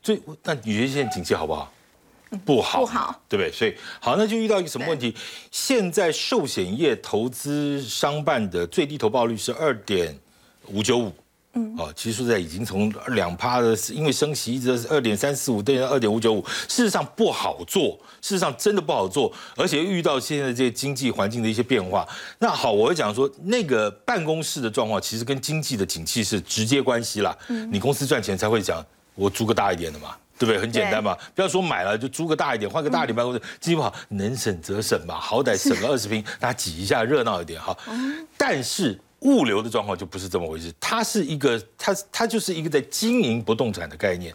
[0.00, 1.72] 最那你觉得现在景气好不好？
[2.38, 3.52] 不好，不好，对不对？
[3.52, 5.14] 所以好，那就遇到一个什么问题？
[5.50, 10.18] 现在寿险业投资商办的最低投报率是二点
[10.68, 11.12] 五九五，
[11.54, 22.06] 嗯，哦，其实说在已经从两趴的，因为升息一直是二点三四五，变成二点五九五，事实上不好做，事实上真的不好做，而且遇到现在这些经济环境的一些变化。
[22.38, 27.36] 那好，我会讲说，那个办公室的状况其实跟经济的景气是直接关系啦。
[27.48, 30.16] 嗯，你公司赚钱才会讲，我租个大一点的嘛。
[30.38, 30.58] 对不对？
[30.58, 37.76] 很简单嘛，不要说买了就租个大一点，换个大一点办公室，经济不好能省则省嘛，好歹省个二十平， 大家挤一下热闹一点哈。
[38.36, 44.34] 但是物流的状况就不是这么回事，它是一个，它它就是一个在经营不动产的概念，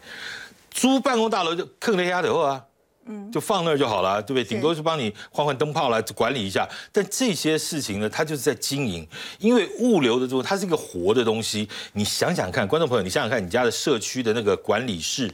[0.70, 2.64] 租办公大楼就坑了丫头啊，
[3.04, 4.44] 嗯，就放那儿就好了，对不对？
[4.44, 9.06] 顶多是帮你换换灯泡来管理一下，但这些事情呢，它就是在经营，
[9.38, 15.30] 因为物流的这种它是一个活的东西，你想想看，观众朋友，你想想看你家的社区的那个管理室。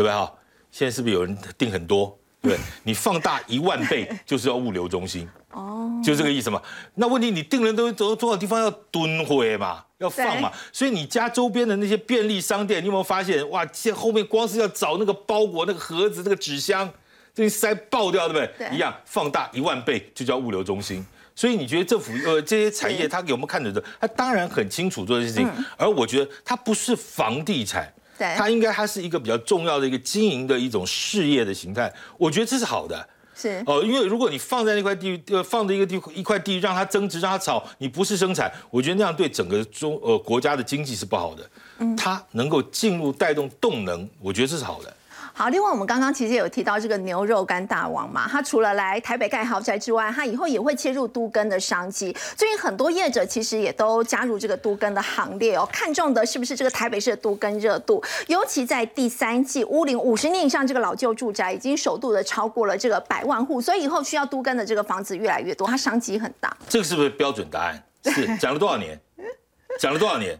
[0.00, 0.32] 对不对哈？
[0.70, 2.18] 现在是不是有人订很多？
[2.40, 6.62] 对， 你放大一万倍就是要物流中心哦，就这个意思嘛。
[6.94, 10.50] 那问题你订人都走多少地方要蹲回嘛，要放嘛。
[10.72, 13.68] 所以你家周边的那些便利商店，你有没有发现哇？
[13.74, 16.90] 现后面光是要找那个包裹、那个盒子、那个纸箱，
[17.34, 18.74] 这塞爆掉，对不对？
[18.74, 21.04] 一样放大一万倍就叫物流中心。
[21.34, 23.84] 所以你觉得政府呃这些产业他有没有看得的？
[24.00, 27.92] 他当然很清楚做这些事情，而我觉得它不是房地产。
[28.36, 33.08] 它应该它是一个比较重要的一个经营的一种事业的形态，我觉得这是好的。
[33.34, 41.50] 是哦，因为如果你放在那块地，呃，放在一个地一块地让它增值，让它炒，你不是生产，我觉得那样对整个中呃国家的经济是不好的。
[41.78, 44.94] 嗯，它能够进入带动动能，我觉得这是好的。
[45.40, 52.14] 好，另外我们刚刚其实有提到这个牛肉干大王嘛，他除了来台北盖豪宅之外，他以后也会切入都更的商机。
[52.36, 58.04] 最近很多业者其实也都加入这个都更的行列哦，看中的是不是这个台北市的都更热度？
[58.26, 66.54] 尤其在第三季，屋龄五十年以上这个老旧住宅已经首度的超过了这个百万户，所以以后需要都更的这个房子越来越多，它商机很大。
[66.68, 67.82] 这个是不是标准答案？
[68.04, 69.00] 是讲了多少年？
[69.78, 70.38] 讲了多少年？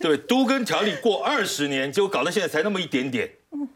[0.00, 3.30] 对，都更条例过二十年，结果搞到现在才那么一点点。
[3.50, 3.68] 嗯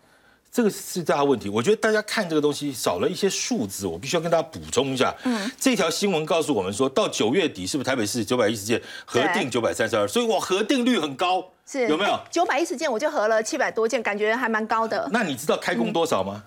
[0.56, 5.14] 这个是大问题，我觉得大家看这个东西少了一些数字，我必须要跟大家补充一下。
[5.24, 12.18] 嗯，这条新闻告诉我们说，到九月底是不是台北市九百一十件核定九百三十二，所以我核定率很高，是有没有？
[12.30, 15.06] 九百一十件我就核了七百多件，感觉还蛮高的。
[15.12, 16.42] 那你知道开工多少吗？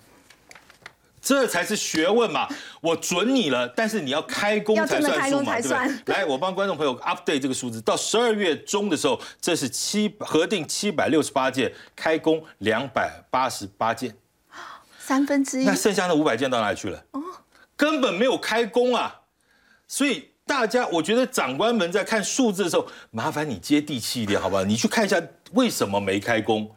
[1.22, 2.48] 这才是学问嘛！
[2.82, 5.68] 我准你了，但是你要开工才算数嘛，对不
[6.06, 6.16] 对？
[6.16, 14.16] 来，我帮观众朋友 update 这个数字，到十二月中的时候，这是七核定七百六十八件，开工两百八十八件，
[15.00, 15.66] 三分之一。
[15.66, 17.04] 那剩下的五百件到哪里去了？
[17.12, 17.22] 哦，
[17.76, 19.22] 根本没有开工啊！
[19.88, 24.64] 所以大家，我觉得长官们在看数字的时候，麻烦你接地气一点，好不好？
[24.64, 26.70] 你去看一下为什么没开工。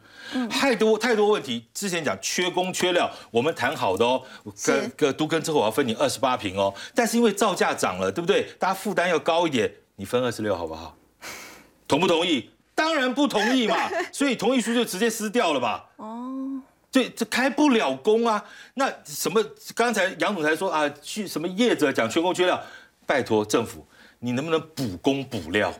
[0.49, 4.21] 太多太多问题，之前讲缺工缺料，我们谈好的哦，
[4.65, 8.47] 跟跟都跟之后我要分你二十八平哦，但是因为造价涨了，对不对？
[8.59, 10.95] 大家负担要高一点，你分二十六好不好？
[11.87, 12.49] 同不同意？
[12.75, 13.75] 当然不同意嘛，
[14.11, 15.85] 所以同意书就直接撕掉了吧。
[15.97, 16.59] 哦，
[16.91, 18.43] 这这开不了工啊。
[18.73, 19.43] 那什么？
[19.75, 22.59] 刚才杨总裁说啊，去什么业者讲缺工缺料，
[23.05, 23.85] 拜托政府，
[24.19, 25.71] 你能不能补工补料？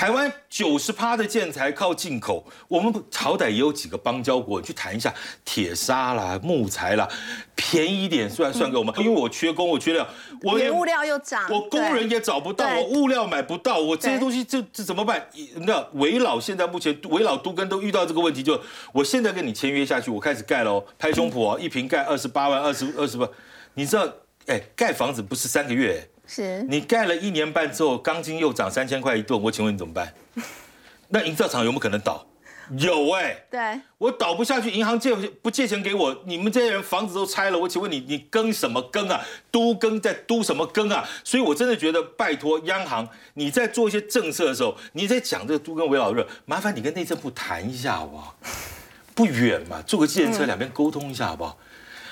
[0.00, 5.12] 台湾九十趴的建材靠进口，我们好歹也有几个邦交国，去谈一下
[5.44, 7.06] 铁砂啦、木材啦，
[7.54, 8.94] 便宜一点算算给我们。
[8.96, 10.08] 因为我缺工，我缺料，
[10.40, 15.28] 我原物料又涨，我工人也找不到，我物料买不到，我这些东西这这怎么办？
[15.66, 18.58] 那维老现在目前维老都跟都遇到这个问题，就
[18.94, 23.28] 我现在跟你签约下去，我开始盖喽，拍胸脯哦，一瓶盖二十八万、二十二十万，
[23.74, 24.08] 你知道，
[24.46, 26.08] 哎，盖房子不是三个月。
[26.32, 30.14] 是你盖了一年半之后，钢筋又涨三千块一吨，我请问你怎么办？
[31.08, 32.24] 那营造厂有没有可能倒？
[32.78, 36.22] 有哎，对，我倒不下去，银行借不借钱给我？
[36.24, 39.20] 你们这些人房子都拆了，我请问你，你耕什么耕啊？
[39.50, 41.04] 都耕在都什么耕啊？
[41.24, 48.36] 所以我真的觉得，拜托央行，你在做一些政策的时候，你在讲这个都跟围老热，麻烦你跟内政部谈一下好不好？
[49.16, 51.58] 不远嘛，坐个计程车两边沟通一下好不好？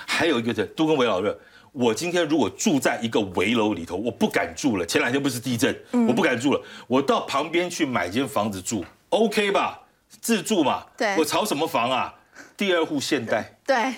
[0.08, 1.38] 还有一个是都跟围老热。
[1.72, 4.86] 我今天如果住在一个围楼里头，我不敢住了。
[4.86, 5.76] 前两天不是地震，
[6.08, 6.60] 我不敢住了。
[6.86, 9.80] 我到旁边去买间房子住，OK 吧？
[10.20, 10.84] 自住嘛。
[10.96, 11.16] 对。
[11.16, 12.14] 我炒什么房啊？
[12.56, 13.58] 第二户现代。
[13.66, 13.94] 对。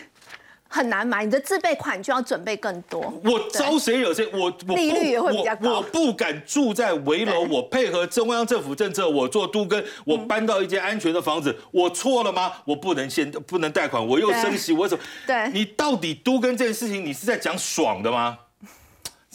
[0.72, 3.12] 很难买，你的自备款就要准备更多。
[3.24, 4.28] 我招谁惹谁？
[4.32, 5.78] 我我利率也会比较高。
[5.78, 12.52] 我不敢住在围楼，我配合中央政府政策，我做都跟，我搬到一间安全的房子，我错了吗？
[12.64, 15.02] 我不能先不能贷款，我又升息，我怎么？
[15.26, 18.38] 对，你到底都跟这件事情，你是在讲爽的吗？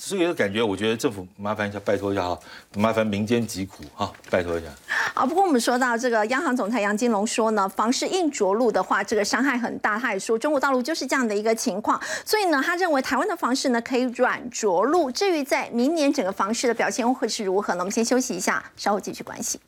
[0.06, 2.40] 所以感觉，我觉得政府麻烦一下，拜托一下哈，
[2.76, 4.70] 麻烦民间疾苦哈，拜托一下。
[5.16, 9.98] 好，不过我们说到这个央行总裁杨金龙说呢，房市硬着陆的话，这个伤害很大。
[9.98, 15.10] 他也说，中国大陆就是这样的一个情况，所以呢，他认为台湾的房市呢可以软着陆。
[15.10, 17.80] 至于在明年整个房市的表现会是如何呢？
[17.80, 19.60] 我们先休息一下，稍后继续关心。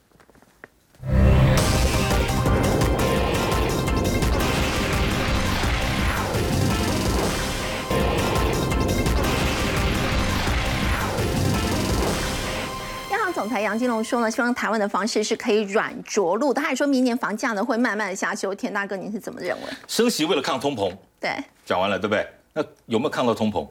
[13.47, 16.53] 总裁杨金龙说呢，希望台湾的房市是可以软着陆。
[16.53, 18.53] 他还说明年房价呢会慢慢的下修。
[18.53, 19.63] 田大哥，您是怎么认为？
[19.87, 21.31] 升息为了抗通膨，对，
[21.65, 22.27] 讲完了，对不对？
[22.51, 23.65] 那有没有抗到通膨？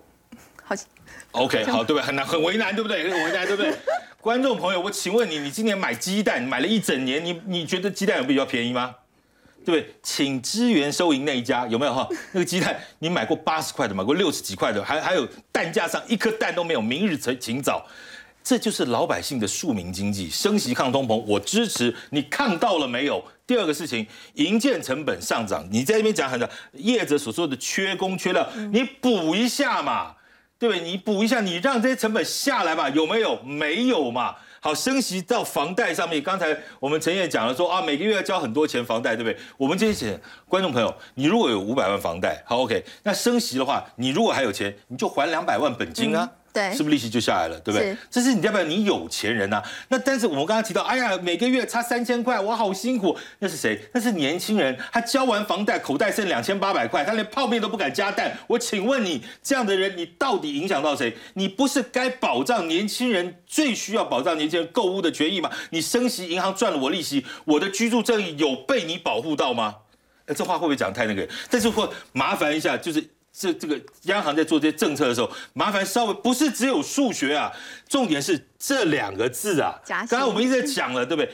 [0.65, 0.75] 好
[1.33, 2.03] ，OK， 好，对不对？
[2.03, 3.03] 很难，很为难，对不对？
[3.03, 3.71] 很为难，对不对？
[4.19, 8.95] 观众朋友，我请问你，你今年买鸡蛋买了一整年，你你觉得鸡蛋有比较便宜吗？
[9.63, 9.95] 对不对？
[10.03, 12.09] 请支援收银那一家有没有哈？
[12.33, 16.81] 那个鸡蛋你买过八十块的，买过六十几块的，还还有蛋架上一颗蛋都没有。
[16.81, 17.87] 明日请请早。
[18.47, 23.21] 这就是老百姓的庶民经济，升息抗通膨，我支持你看到了没有？
[23.45, 30.15] 第二个事情，营建成本上涨，你在那边讲很多业者所说的缺工缺料，你补一下嘛，
[30.61, 30.85] 对不对？
[30.85, 32.89] 你补一下，你让这些成本下来嘛？
[32.91, 33.37] 有没有？
[33.43, 34.37] 没有嘛？
[34.61, 39.37] 好，升息到房贷上面，刚才我们陈燕讲了说啊，每个月要交很多钱房贷，对不对？
[39.57, 40.17] 我们这些
[40.49, 46.31] 观众朋友，你如果有五百万房贷，好 OK，那升息的话，你如果还有钱，你就还两百万本金啊。
[46.57, 47.95] 对，是不是利息就下来了，对不对？
[48.11, 49.63] 这是你代表你有钱人呐。
[49.89, 53.15] 那但是我们刚刚提到，哎呀，每个月差三千块，我好辛苦。
[53.41, 53.79] 那是谁？
[53.93, 58.35] 那是年轻人，他交完房贷，口袋剩两千八百块，他连泡面都不敢加蛋。
[58.47, 61.15] 我请问你，这样的人，你到底影响到谁？
[61.35, 65.51] 你不是该保障年轻人最需要保障年轻人购物的权益吗？
[65.73, 69.75] 你升息，银行赚了我利息，我的居住正义有被你保护到吗？
[70.25, 71.29] 哎，这话会不会讲太那个？
[71.51, 73.11] 但是会麻烦一下，就是。
[73.39, 77.53] 这这个央行在做这些政策的时候，麻烦稍微不是只有数学啊，
[77.87, 79.79] 重点是这两个字啊。
[79.87, 81.31] 刚刚我们一直在讲了，对不对？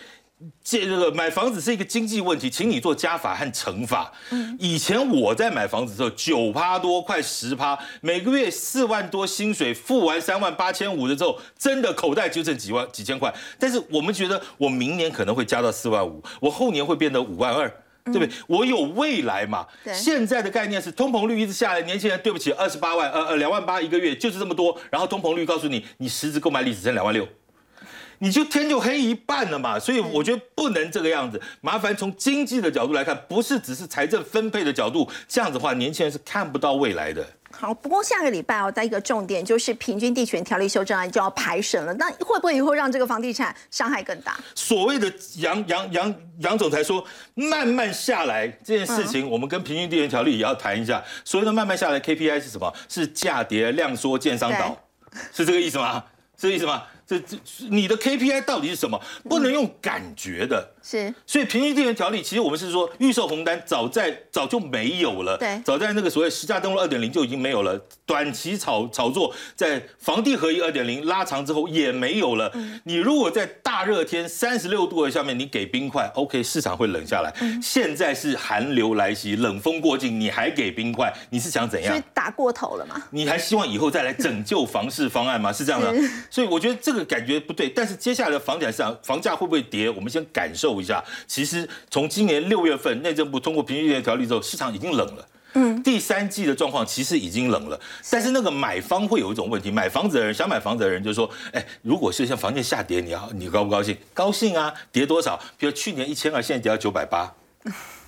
[0.65, 4.13] 这这个买房子是一个经济问题，请你做加法和乘法。
[4.59, 13.33] 以前我在买房子的时候，九趴多，快十趴，每个月四万多薪水，付完三万八千五的时候，真的口袋就剩几万几千块。
[13.57, 17.73] 但是我们觉得，我明年可能会加到四万五，我后年会变得五万二。
[18.05, 18.29] 对不对？
[18.47, 19.67] 我有未来嘛？
[19.95, 24.77] 现在的概念是通膨率一直下来，年轻人对不起，二十八万，呃呃，两万八一个月就是这么多。
[24.91, 27.29] 然后通膨率告诉你，你实质购买力只剩两万六，
[28.19, 29.79] 你就天就黑一半了嘛。
[29.79, 31.41] 所以我觉得不能这个样子。
[31.61, 37.25] 麻烦从经济的角度来看，不是只是财政分配的角度，这样子的话，年轻人是看不到未来的。
[37.53, 44.37] 好，不过下个礼拜哦，在一个重点就是平均地权条例修正案就要排审了，那会不会以后让这个房地产伤害更大？
[44.55, 51.03] 所谓的杨杨杨杨总裁说慢慢下来这件事情，我们跟平均地权条例也要谈一下。
[51.25, 52.73] 所谓的慢慢下来 KPI 是什么？
[52.89, 54.77] 是价跌量缩建商倒，
[55.33, 56.05] 是这个意思吗？
[56.37, 56.83] 是这个意思吗？
[57.07, 57.37] 这这
[57.71, 59.01] 你的 KPI 到底是什么？
[59.29, 60.73] 不能用感觉的。
[60.83, 72.53] 是，所以平均地权条例其实我们是说预售红单早在早就没有了，对，早在那个所谓实价登录二点零就已经没有了，短期炒炒作在房地合一二点零拉长之后也没有了。
[72.83, 77.33] 你如果在大热天三十六度的下面你给冰块，OK，市场会冷下来。
[77.63, 82.03] 现在是寒流来袭，冷风过境，你还给冰块，你是想怎样？
[82.13, 83.01] 打过头了吗？
[83.11, 85.53] 你还希望以后再来拯救房市方案吗？
[85.53, 85.95] 是这样的，
[86.29, 87.69] 所以我觉得这个感觉不对。
[87.69, 89.89] 但是接下来的房产市场房价会不会跌？
[89.89, 90.73] 我们先感受。
[90.73, 95.29] 一下，其实从今年六月份内政部通过平均地权条例之后，市场已经冷了。
[95.53, 97.79] 嗯，第三季的状况其实已经冷了，
[98.11, 103.97] 但是那个买方会有一种问题，买房子的人想买房子的人就说，哎，如果是像房价下跌，你要你高不高兴？
[104.15, 105.39] 高兴啊，跌多少？
[105.59, 107.33] 比如去年一千二，现在跌到九百八，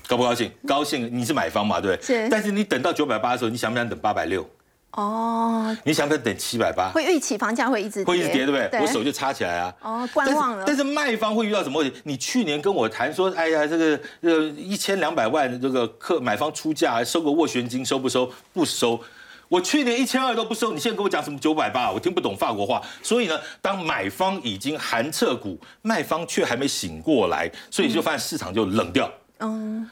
[0.08, 0.50] 高不高兴？
[0.66, 2.06] 高兴，你是买方嘛，对不对？
[2.06, 2.28] 是。
[2.30, 4.48] 但是你等到九百八的时候，你想不想等八百六？
[4.96, 6.90] 哦，你想不想等七百八？
[6.90, 8.80] 会预期房价会一直会一直跌，对不对？
[8.80, 9.74] 我手就插起来啊。
[9.80, 10.64] 哦，观望了。
[10.66, 12.00] 但是卖方会遇到什么问题？
[12.04, 18.30] 你去年跟我谈说，哎呀，这个呃一千两百万这个客买方出价收个斡旋金，收不收？
[18.52, 19.00] 不收。
[19.48, 21.90] 我去年一千二都不收，你现在跟我讲什么九百八？
[21.90, 22.80] 我听不懂法国话。
[23.02, 29.06] 所以呢，当买方已经寒彻骨，卖方却还没醒过来，所以就发现市场就冷掉。
[29.06, 29.12] 嗯，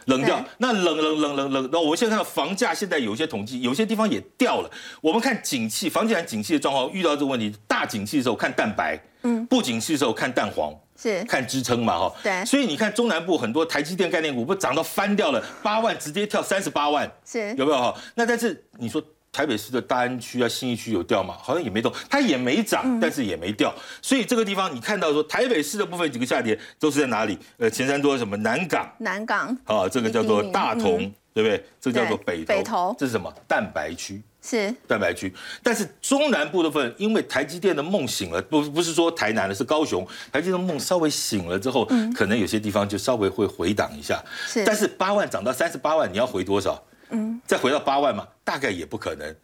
[0.06, 0.44] 冷掉。
[0.58, 4.70] 那冷冷冷冷冷，那我们现在看到房价现在有一些统计，有些地方也掉了。
[5.00, 12.14] 我们看景气，房地产景气的状况遇到这个问题，大景气的时候看蛋白，嗯，不景气的时候看蛋黄，是看支撑嘛，哈。
[12.22, 12.44] 对。
[12.44, 17.94] 所以你看中南部很多台积电概念股不涨到翻掉了，八万直接跳三十八万，是有没有哈？
[18.14, 19.02] 那但是你说。
[19.32, 21.34] 台北市的大安区啊、新义区有掉吗？
[21.40, 23.74] 好像也没动，它也没涨，但是也没掉。
[24.02, 27.38] 所以这个地方你看到说，台北市的部分几个下跌都是在哪里？
[27.56, 28.36] 呃，前三多什么？
[28.36, 30.98] 南港，南港，啊，这个叫做大同，
[31.32, 31.64] 对不对？
[31.80, 33.32] 这个叫做北北投，这是什么？
[33.48, 35.32] 蛋白区，是蛋白区。
[35.62, 44.22] 但是中南部的部分，因为台积电的梦醒了，不不是说台南的，是高雄，台积电的梦稍微醒了之后，可能有些地方就稍微会回档一下。
[44.46, 46.82] 是，但是八万涨到三十八万，你要回多少？
[47.12, 49.34] 嗯，再回到八万嘛，大概也不可能，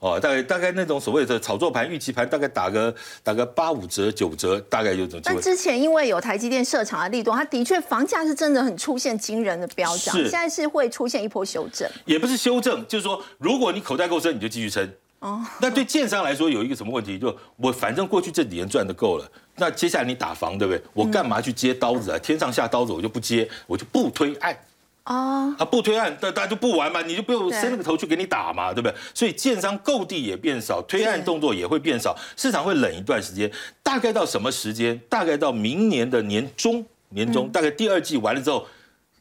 [0.00, 5.22] 哦，大概大概那种所谓的炒作盘、预期盘，大概打个打个八五折、九折，大概就这种。
[5.24, 14.92] 但之前因为有台积电设厂的力度，它的确房价是真的很出现惊人的飙涨，现在是会出现一波修正，也不是修正，就是说，如果你口袋够深，你就继续撑。
[15.20, 17.16] 哦，那对建商来说有一个什么问题？
[17.16, 20.82] 就我反正过去这几年赚的够了，那接下来你打房，对不对？
[20.92, 22.18] 我干嘛去接刀子啊？
[22.18, 24.58] 天上下刀子我就不接，我就不推案。
[25.04, 28.94] 哦，啊不推案，大大家就不玩嘛，你就不用伸那个头去给你打嘛，对不对？
[29.12, 33.50] 所以建商购地也变少，推案动作也会变少，市场会冷一段时间。
[33.82, 34.96] 大概到什么时间？
[35.08, 38.64] 大概到明年的年中，年中大概第二季完了之后，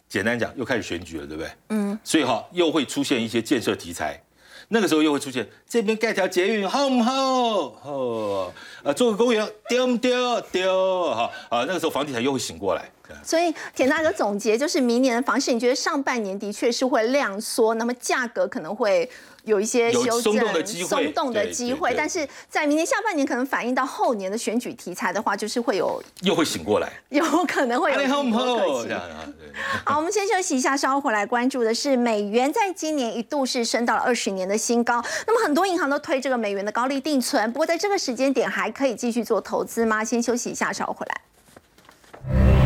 [0.07, 1.51] 简单讲又开始选举了，对不对？
[1.69, 4.21] 嗯，所以哈又会出现一些建设题材。
[4.73, 7.11] 那个时候又会出现这边盖条捷运好不好？
[7.83, 8.53] 哦，
[8.83, 10.41] 呃，做个公园丢不丢？
[10.51, 11.65] 丢哈啊！
[11.67, 12.89] 那个时候房地产又会醒过来。
[13.23, 19.09] 所以田大哥总结就是，明年的房市，你觉得上半年的确是会量缩，那么价格可能会
[19.43, 20.87] 有一些修正、松动的机会。
[20.87, 27.99] 松动的机会，但是在明年下半年可能反映到后年的选举题材的话，就是会有又会醒过来， 有可能会有？
[29.85, 35.03] 好，我们先休息一下，稍后回来关注的是美元在今年一度是升到了二十年的新高。
[35.27, 40.03] 那么很多银行都推这个美元的高利定存，不过在这个时间点还可以继续做投资吗？
[40.03, 42.60] 先休息一下，稍后回来。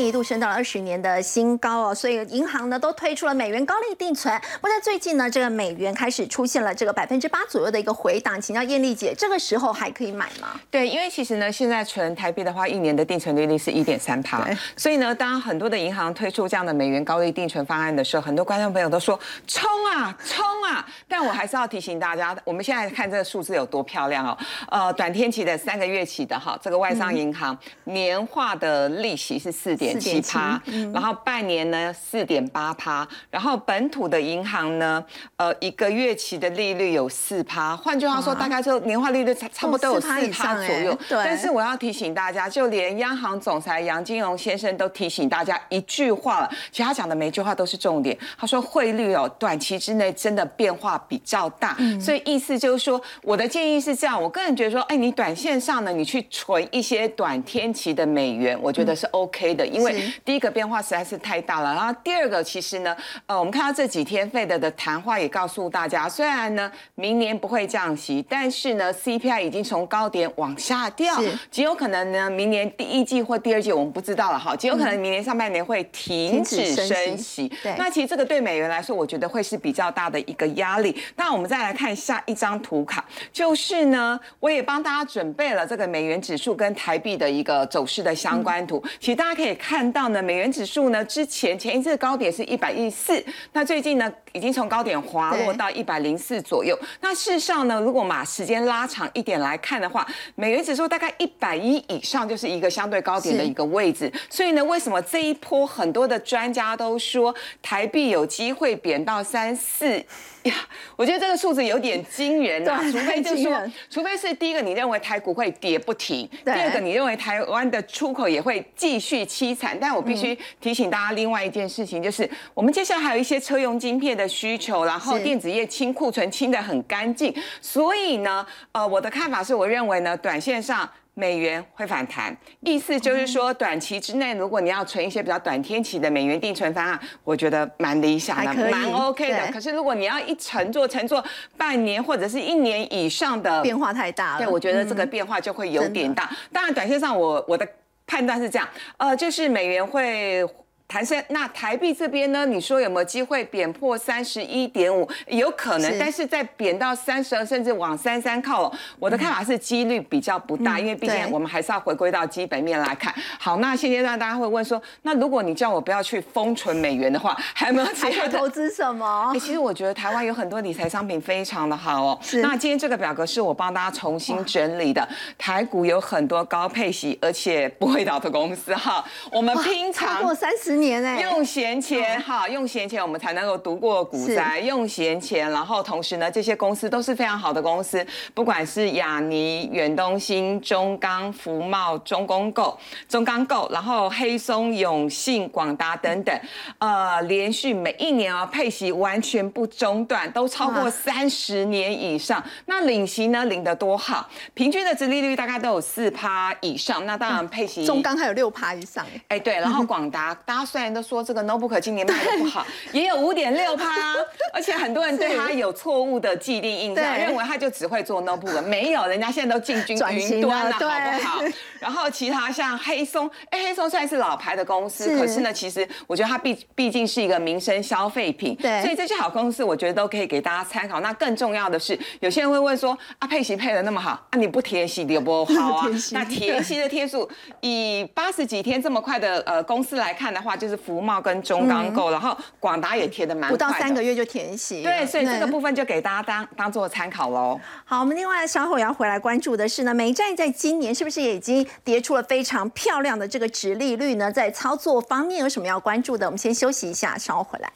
[0.00, 4.34] 年一度升到了二十年的新高哦，所以银行呢都推出了美元高利定存。
[4.60, 10.58] 不过在最近呢，这个美元开始出现了这个百分之八左右的一个回档，请教艳丽姐，这个时候还可以买吗？
[10.70, 14.46] 对，因为其实呢，现在存台币的话，一年的定存利率是一点三趴，
[14.76, 20.86] 所以呢，当很多的银行推出这样的美元高利定存方案的时候，很多观众朋友都说冲啊冲啊！
[21.08, 24.38] 但我还是要提醒大家，我们现在看这个数字有多漂亮哦，
[24.70, 29.40] 呃，短天期的三个月起的哈，这个外商银行年化的利息。
[29.40, 30.60] 是四点七趴，
[30.92, 35.04] 然后半年呢四点八趴，然后本土的银行呢，
[35.36, 40.98] 呃，一个月期的利率有四趴，换句话说，大概就年化利率差差不多有四趴左右。
[41.08, 41.18] 对。
[41.22, 48.16] 但是我要提醒大家，就连央行总裁杨金龙先生都提醒大家一句话了，其实他讲的每句话都是重点。
[48.38, 59.06] 他说汇率哦，短期之内真的变化比较大，所以意思就是说，我的建议是这样，我个人觉得说，哎，你短线上呢，你去存一些短天期的美元，我觉得是。
[59.10, 71.20] OK 的，因为第一个变化实在是太大了，然后第二个其实呢，呃，我们看到这几天费德的谈话也告诉大家，虽然呢明年不会降息，但是呢 CPI 已经从高点往下掉，
[71.50, 77.46] 极有可能呢明年第一季或第二季我们不知道了哈，极有可能明年上半年会停止升息。
[77.62, 80.96] 对，那其实这个对美元来说，我觉得会是比较大的一个压力。
[81.16, 88.82] 那我们再来看下一张图卡，就是呢，我也帮大家准备了这个美元指数跟台币的一个走势的相关图。
[88.98, 96.76] 其实大家可以看到呢，美元指数呢，之前前一次高点是一百一十四，那最近呢，已经从高点滑落到一百零四左右。
[97.00, 104.12] 那事实上呢，如果把时间拉长一点来看的话，美元指数大概一百一以上就是一个相对高点的一个位置。
[104.28, 110.02] 所以呢，为什么这一波很多的专家都说台币有机会贬到三四？
[110.44, 110.54] 呀，
[110.96, 112.80] 我觉得这个数字有点惊人啊！
[112.90, 119.76] 除非就是说，除非是第一个你认为台股会跌不停，第二个你认为台湾的出口也会继续凄惨。
[119.78, 130.88] 但我必须提醒大家另外一件事情，就是我们接下来还有一些车用晶片的需求，然后电子业清库存清的很干净，所以呢，呃，我的看法是我认为呢，短线上。
[131.14, 139.52] 美元会反弹，意思就是说，短期之内，如果你要存一些比较短天期的美元定存方案，我觉得蛮理想的，蛮 OK 的。
[139.52, 141.22] 可是如果你要一乘坐乘坐
[141.58, 144.38] 半年或者是一年以上的，变化太大了。
[144.38, 146.30] 对，我觉得这个变化就会有点大。
[146.52, 147.68] 当然，短线上我我的
[148.10, 150.44] 判断是这样，呃，就是美元会。
[150.90, 152.44] 台升，那台币这边呢？
[152.44, 155.08] 你说有没有机会贬破三十一点五？
[155.28, 163.14] 有可能，但是在贬到三十二，甚至往三三靠拢，我的看法是几率比较不大，因为毕竟我们还是要回归到基本面来看。
[163.38, 169.30] 好，那现阶段大家会问说，那如果你叫我不要去封存美元的话，还有没有其他投资什么？
[169.32, 172.18] 哎，其实我觉得台湾有很多理财商品非常的好哦。
[172.20, 172.42] 是。
[172.42, 179.04] 那今天这个表格是我帮大家重新整理的，台股有很多高配息而且不会倒的公司哈。
[179.30, 180.79] 我们平常超过三十。
[180.80, 184.58] 年哎，用闲钱哈，用闲钱我们才能够读过股灾。
[184.60, 196.40] 用闲钱，然后同时呢，这些公司都是非常好的公司，不管是亚尼、远东新、中钢、福茂、中公购、中钢购，然后黑松、永信、广达等等，
[196.78, 202.42] 呃，连续每一年啊配息完全不中断，都超过三十年以上。
[202.64, 207.04] 那领息呢，领得多好，平均的殖利率大概都有四趴以上。
[207.04, 210.69] 那当然配息，中钢还有六趴以上哎，对，然后广达大家。
[210.70, 214.14] 虽然都说这个 notebook 今年卖的不好， 也有五点六趴，
[214.54, 220.84] 而且很多人对他有错误的既定印象，认为他就只会做 notebook，没有，人家现在都进军云端了，好不
[221.26, 221.42] 好？
[221.80, 231.00] 然后其他像黑松，哎，黑松虽然是老牌的公司，可是呢，其实我觉得它毕毕竟是一个民生消费品，对，所以这些好公司我觉得都可以给大家参考。
[231.00, 235.86] 那更重要的是，有些人会问说，啊，配息配的那么好，啊，你不贴息的不好啊？
[236.12, 237.28] 那贴息的贴数，
[237.60, 240.56] 以八十几天这么快的呃公司来看的话。
[240.60, 247.58] 就是福茂跟中钢构，然后广达也贴的蛮不到三个月就填息，对，所以这个部分就给大家当当做参考喽。
[247.86, 254.30] 好，我们另外稍后要回来关注的是呢，美债在今年是不是也已经跌出了非常漂亮的这个值利率呢？
[254.30, 256.26] 在操作方面有什么要关注的？
[256.26, 257.72] 我们先休息一下，稍后回来。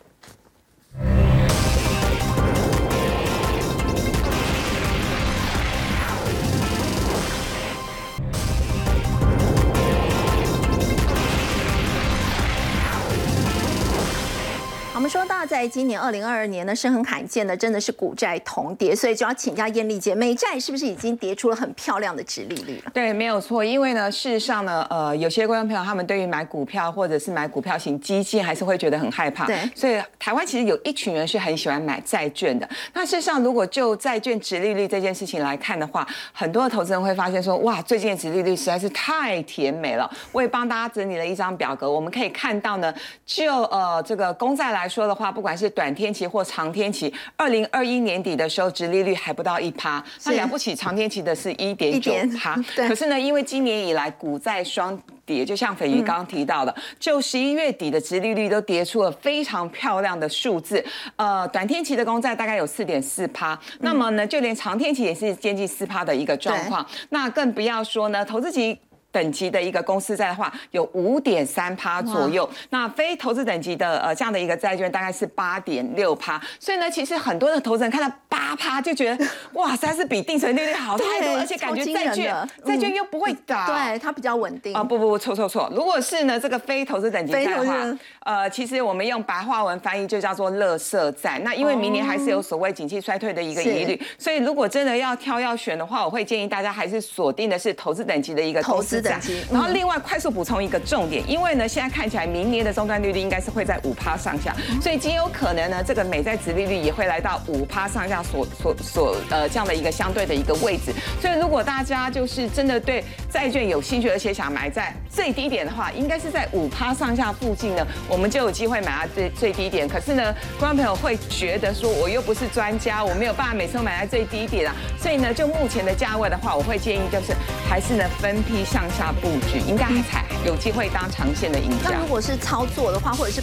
[15.04, 22.90] 们说到，在今年二零二二年呢，是很罕见的，真的是股债同跌，所以就要请教艳丽姐，美债是不是已经跌出了很漂亮的值利率了？
[22.94, 29.44] 对，没有错，因为呢，事实上呢，呃，有些观众朋友他们对于买股票或者是买股票型基金，还是会觉得很害怕。
[29.44, 32.66] 对，所以台湾其实有一群人是很喜欢买债券的。
[32.94, 40.10] 那事实上，如果就债券值利率这件事情来看的话，很多的投资人会发现说，哇，最近的值利率实在是太甜美了。
[40.32, 42.90] 我也帮大家整理了一张表格，我们可以看到呢，
[43.26, 44.88] 就呃这个公债来。
[44.94, 52.54] 来说的话，不管是短天期或长天期，二零二一年底的时候，殖利率还不到一趴，那了不起，长天期的是一点九趴。
[52.86, 60.84] 可是呢，因为今年以来股债双跌，就像斐鱼刚刚提到的，就十一月底的殖利率都跌出了非常漂亮的数字。
[61.16, 66.86] 呃，短天期的公债大概有四点四趴，那么呢，就连长天期也是接近四趴的一个状况。
[67.08, 68.78] 那更不要说呢，投资级。
[69.14, 72.48] 等级的一个公司债的话，有五点三趴左右。
[72.70, 76.40] 那非投资等级的呃这样的一个债券大概是八点六趴。
[76.58, 84.82] 所以呢，其实很多的投资人看到八趴就觉得 哇，实在是比定存利率好太多，而且感觉债券债券又不会倒，对它比较稳定啊。
[84.82, 85.70] 不不不，错错错。
[85.72, 87.76] 如果是呢这个非投资等级债的话，
[88.24, 91.38] 呃，其实我们用白话文翻译就叫做垃圾债。
[91.44, 99.03] 那因为明年还是有所谓景气衰退的一个疑虑，所以如果真的要挑要选的话，我会建议大家还是锁定的是投资等级的一个投资。
[99.50, 110.92] 然后另外快速补充一个重点，因为呢现在看起来明年的终端利率应该是会在五趴上下，所以极有可能呢这个美债值利率也会来到五趴上下所所所呃这样的一个相对的一个位置。
[111.20, 119.88] 所以如果大家就是真的对债券有兴趣，而且想买在最低点的话，应该是在五趴上下附近呢，我们就有机会买到最最低点。
[119.88, 124.74] 可是呢，观众朋友会觉得说我又不是专家，我没有办法每次都买在最低点啊。
[125.00, 127.34] 所以呢，就目前的价位的话，我会建议就是
[127.68, 129.58] 还是呢分批向下布局。
[129.66, 131.90] 应该还才有机会当长线的赢家。
[131.90, 133.40] 那如果是操作的话，或者是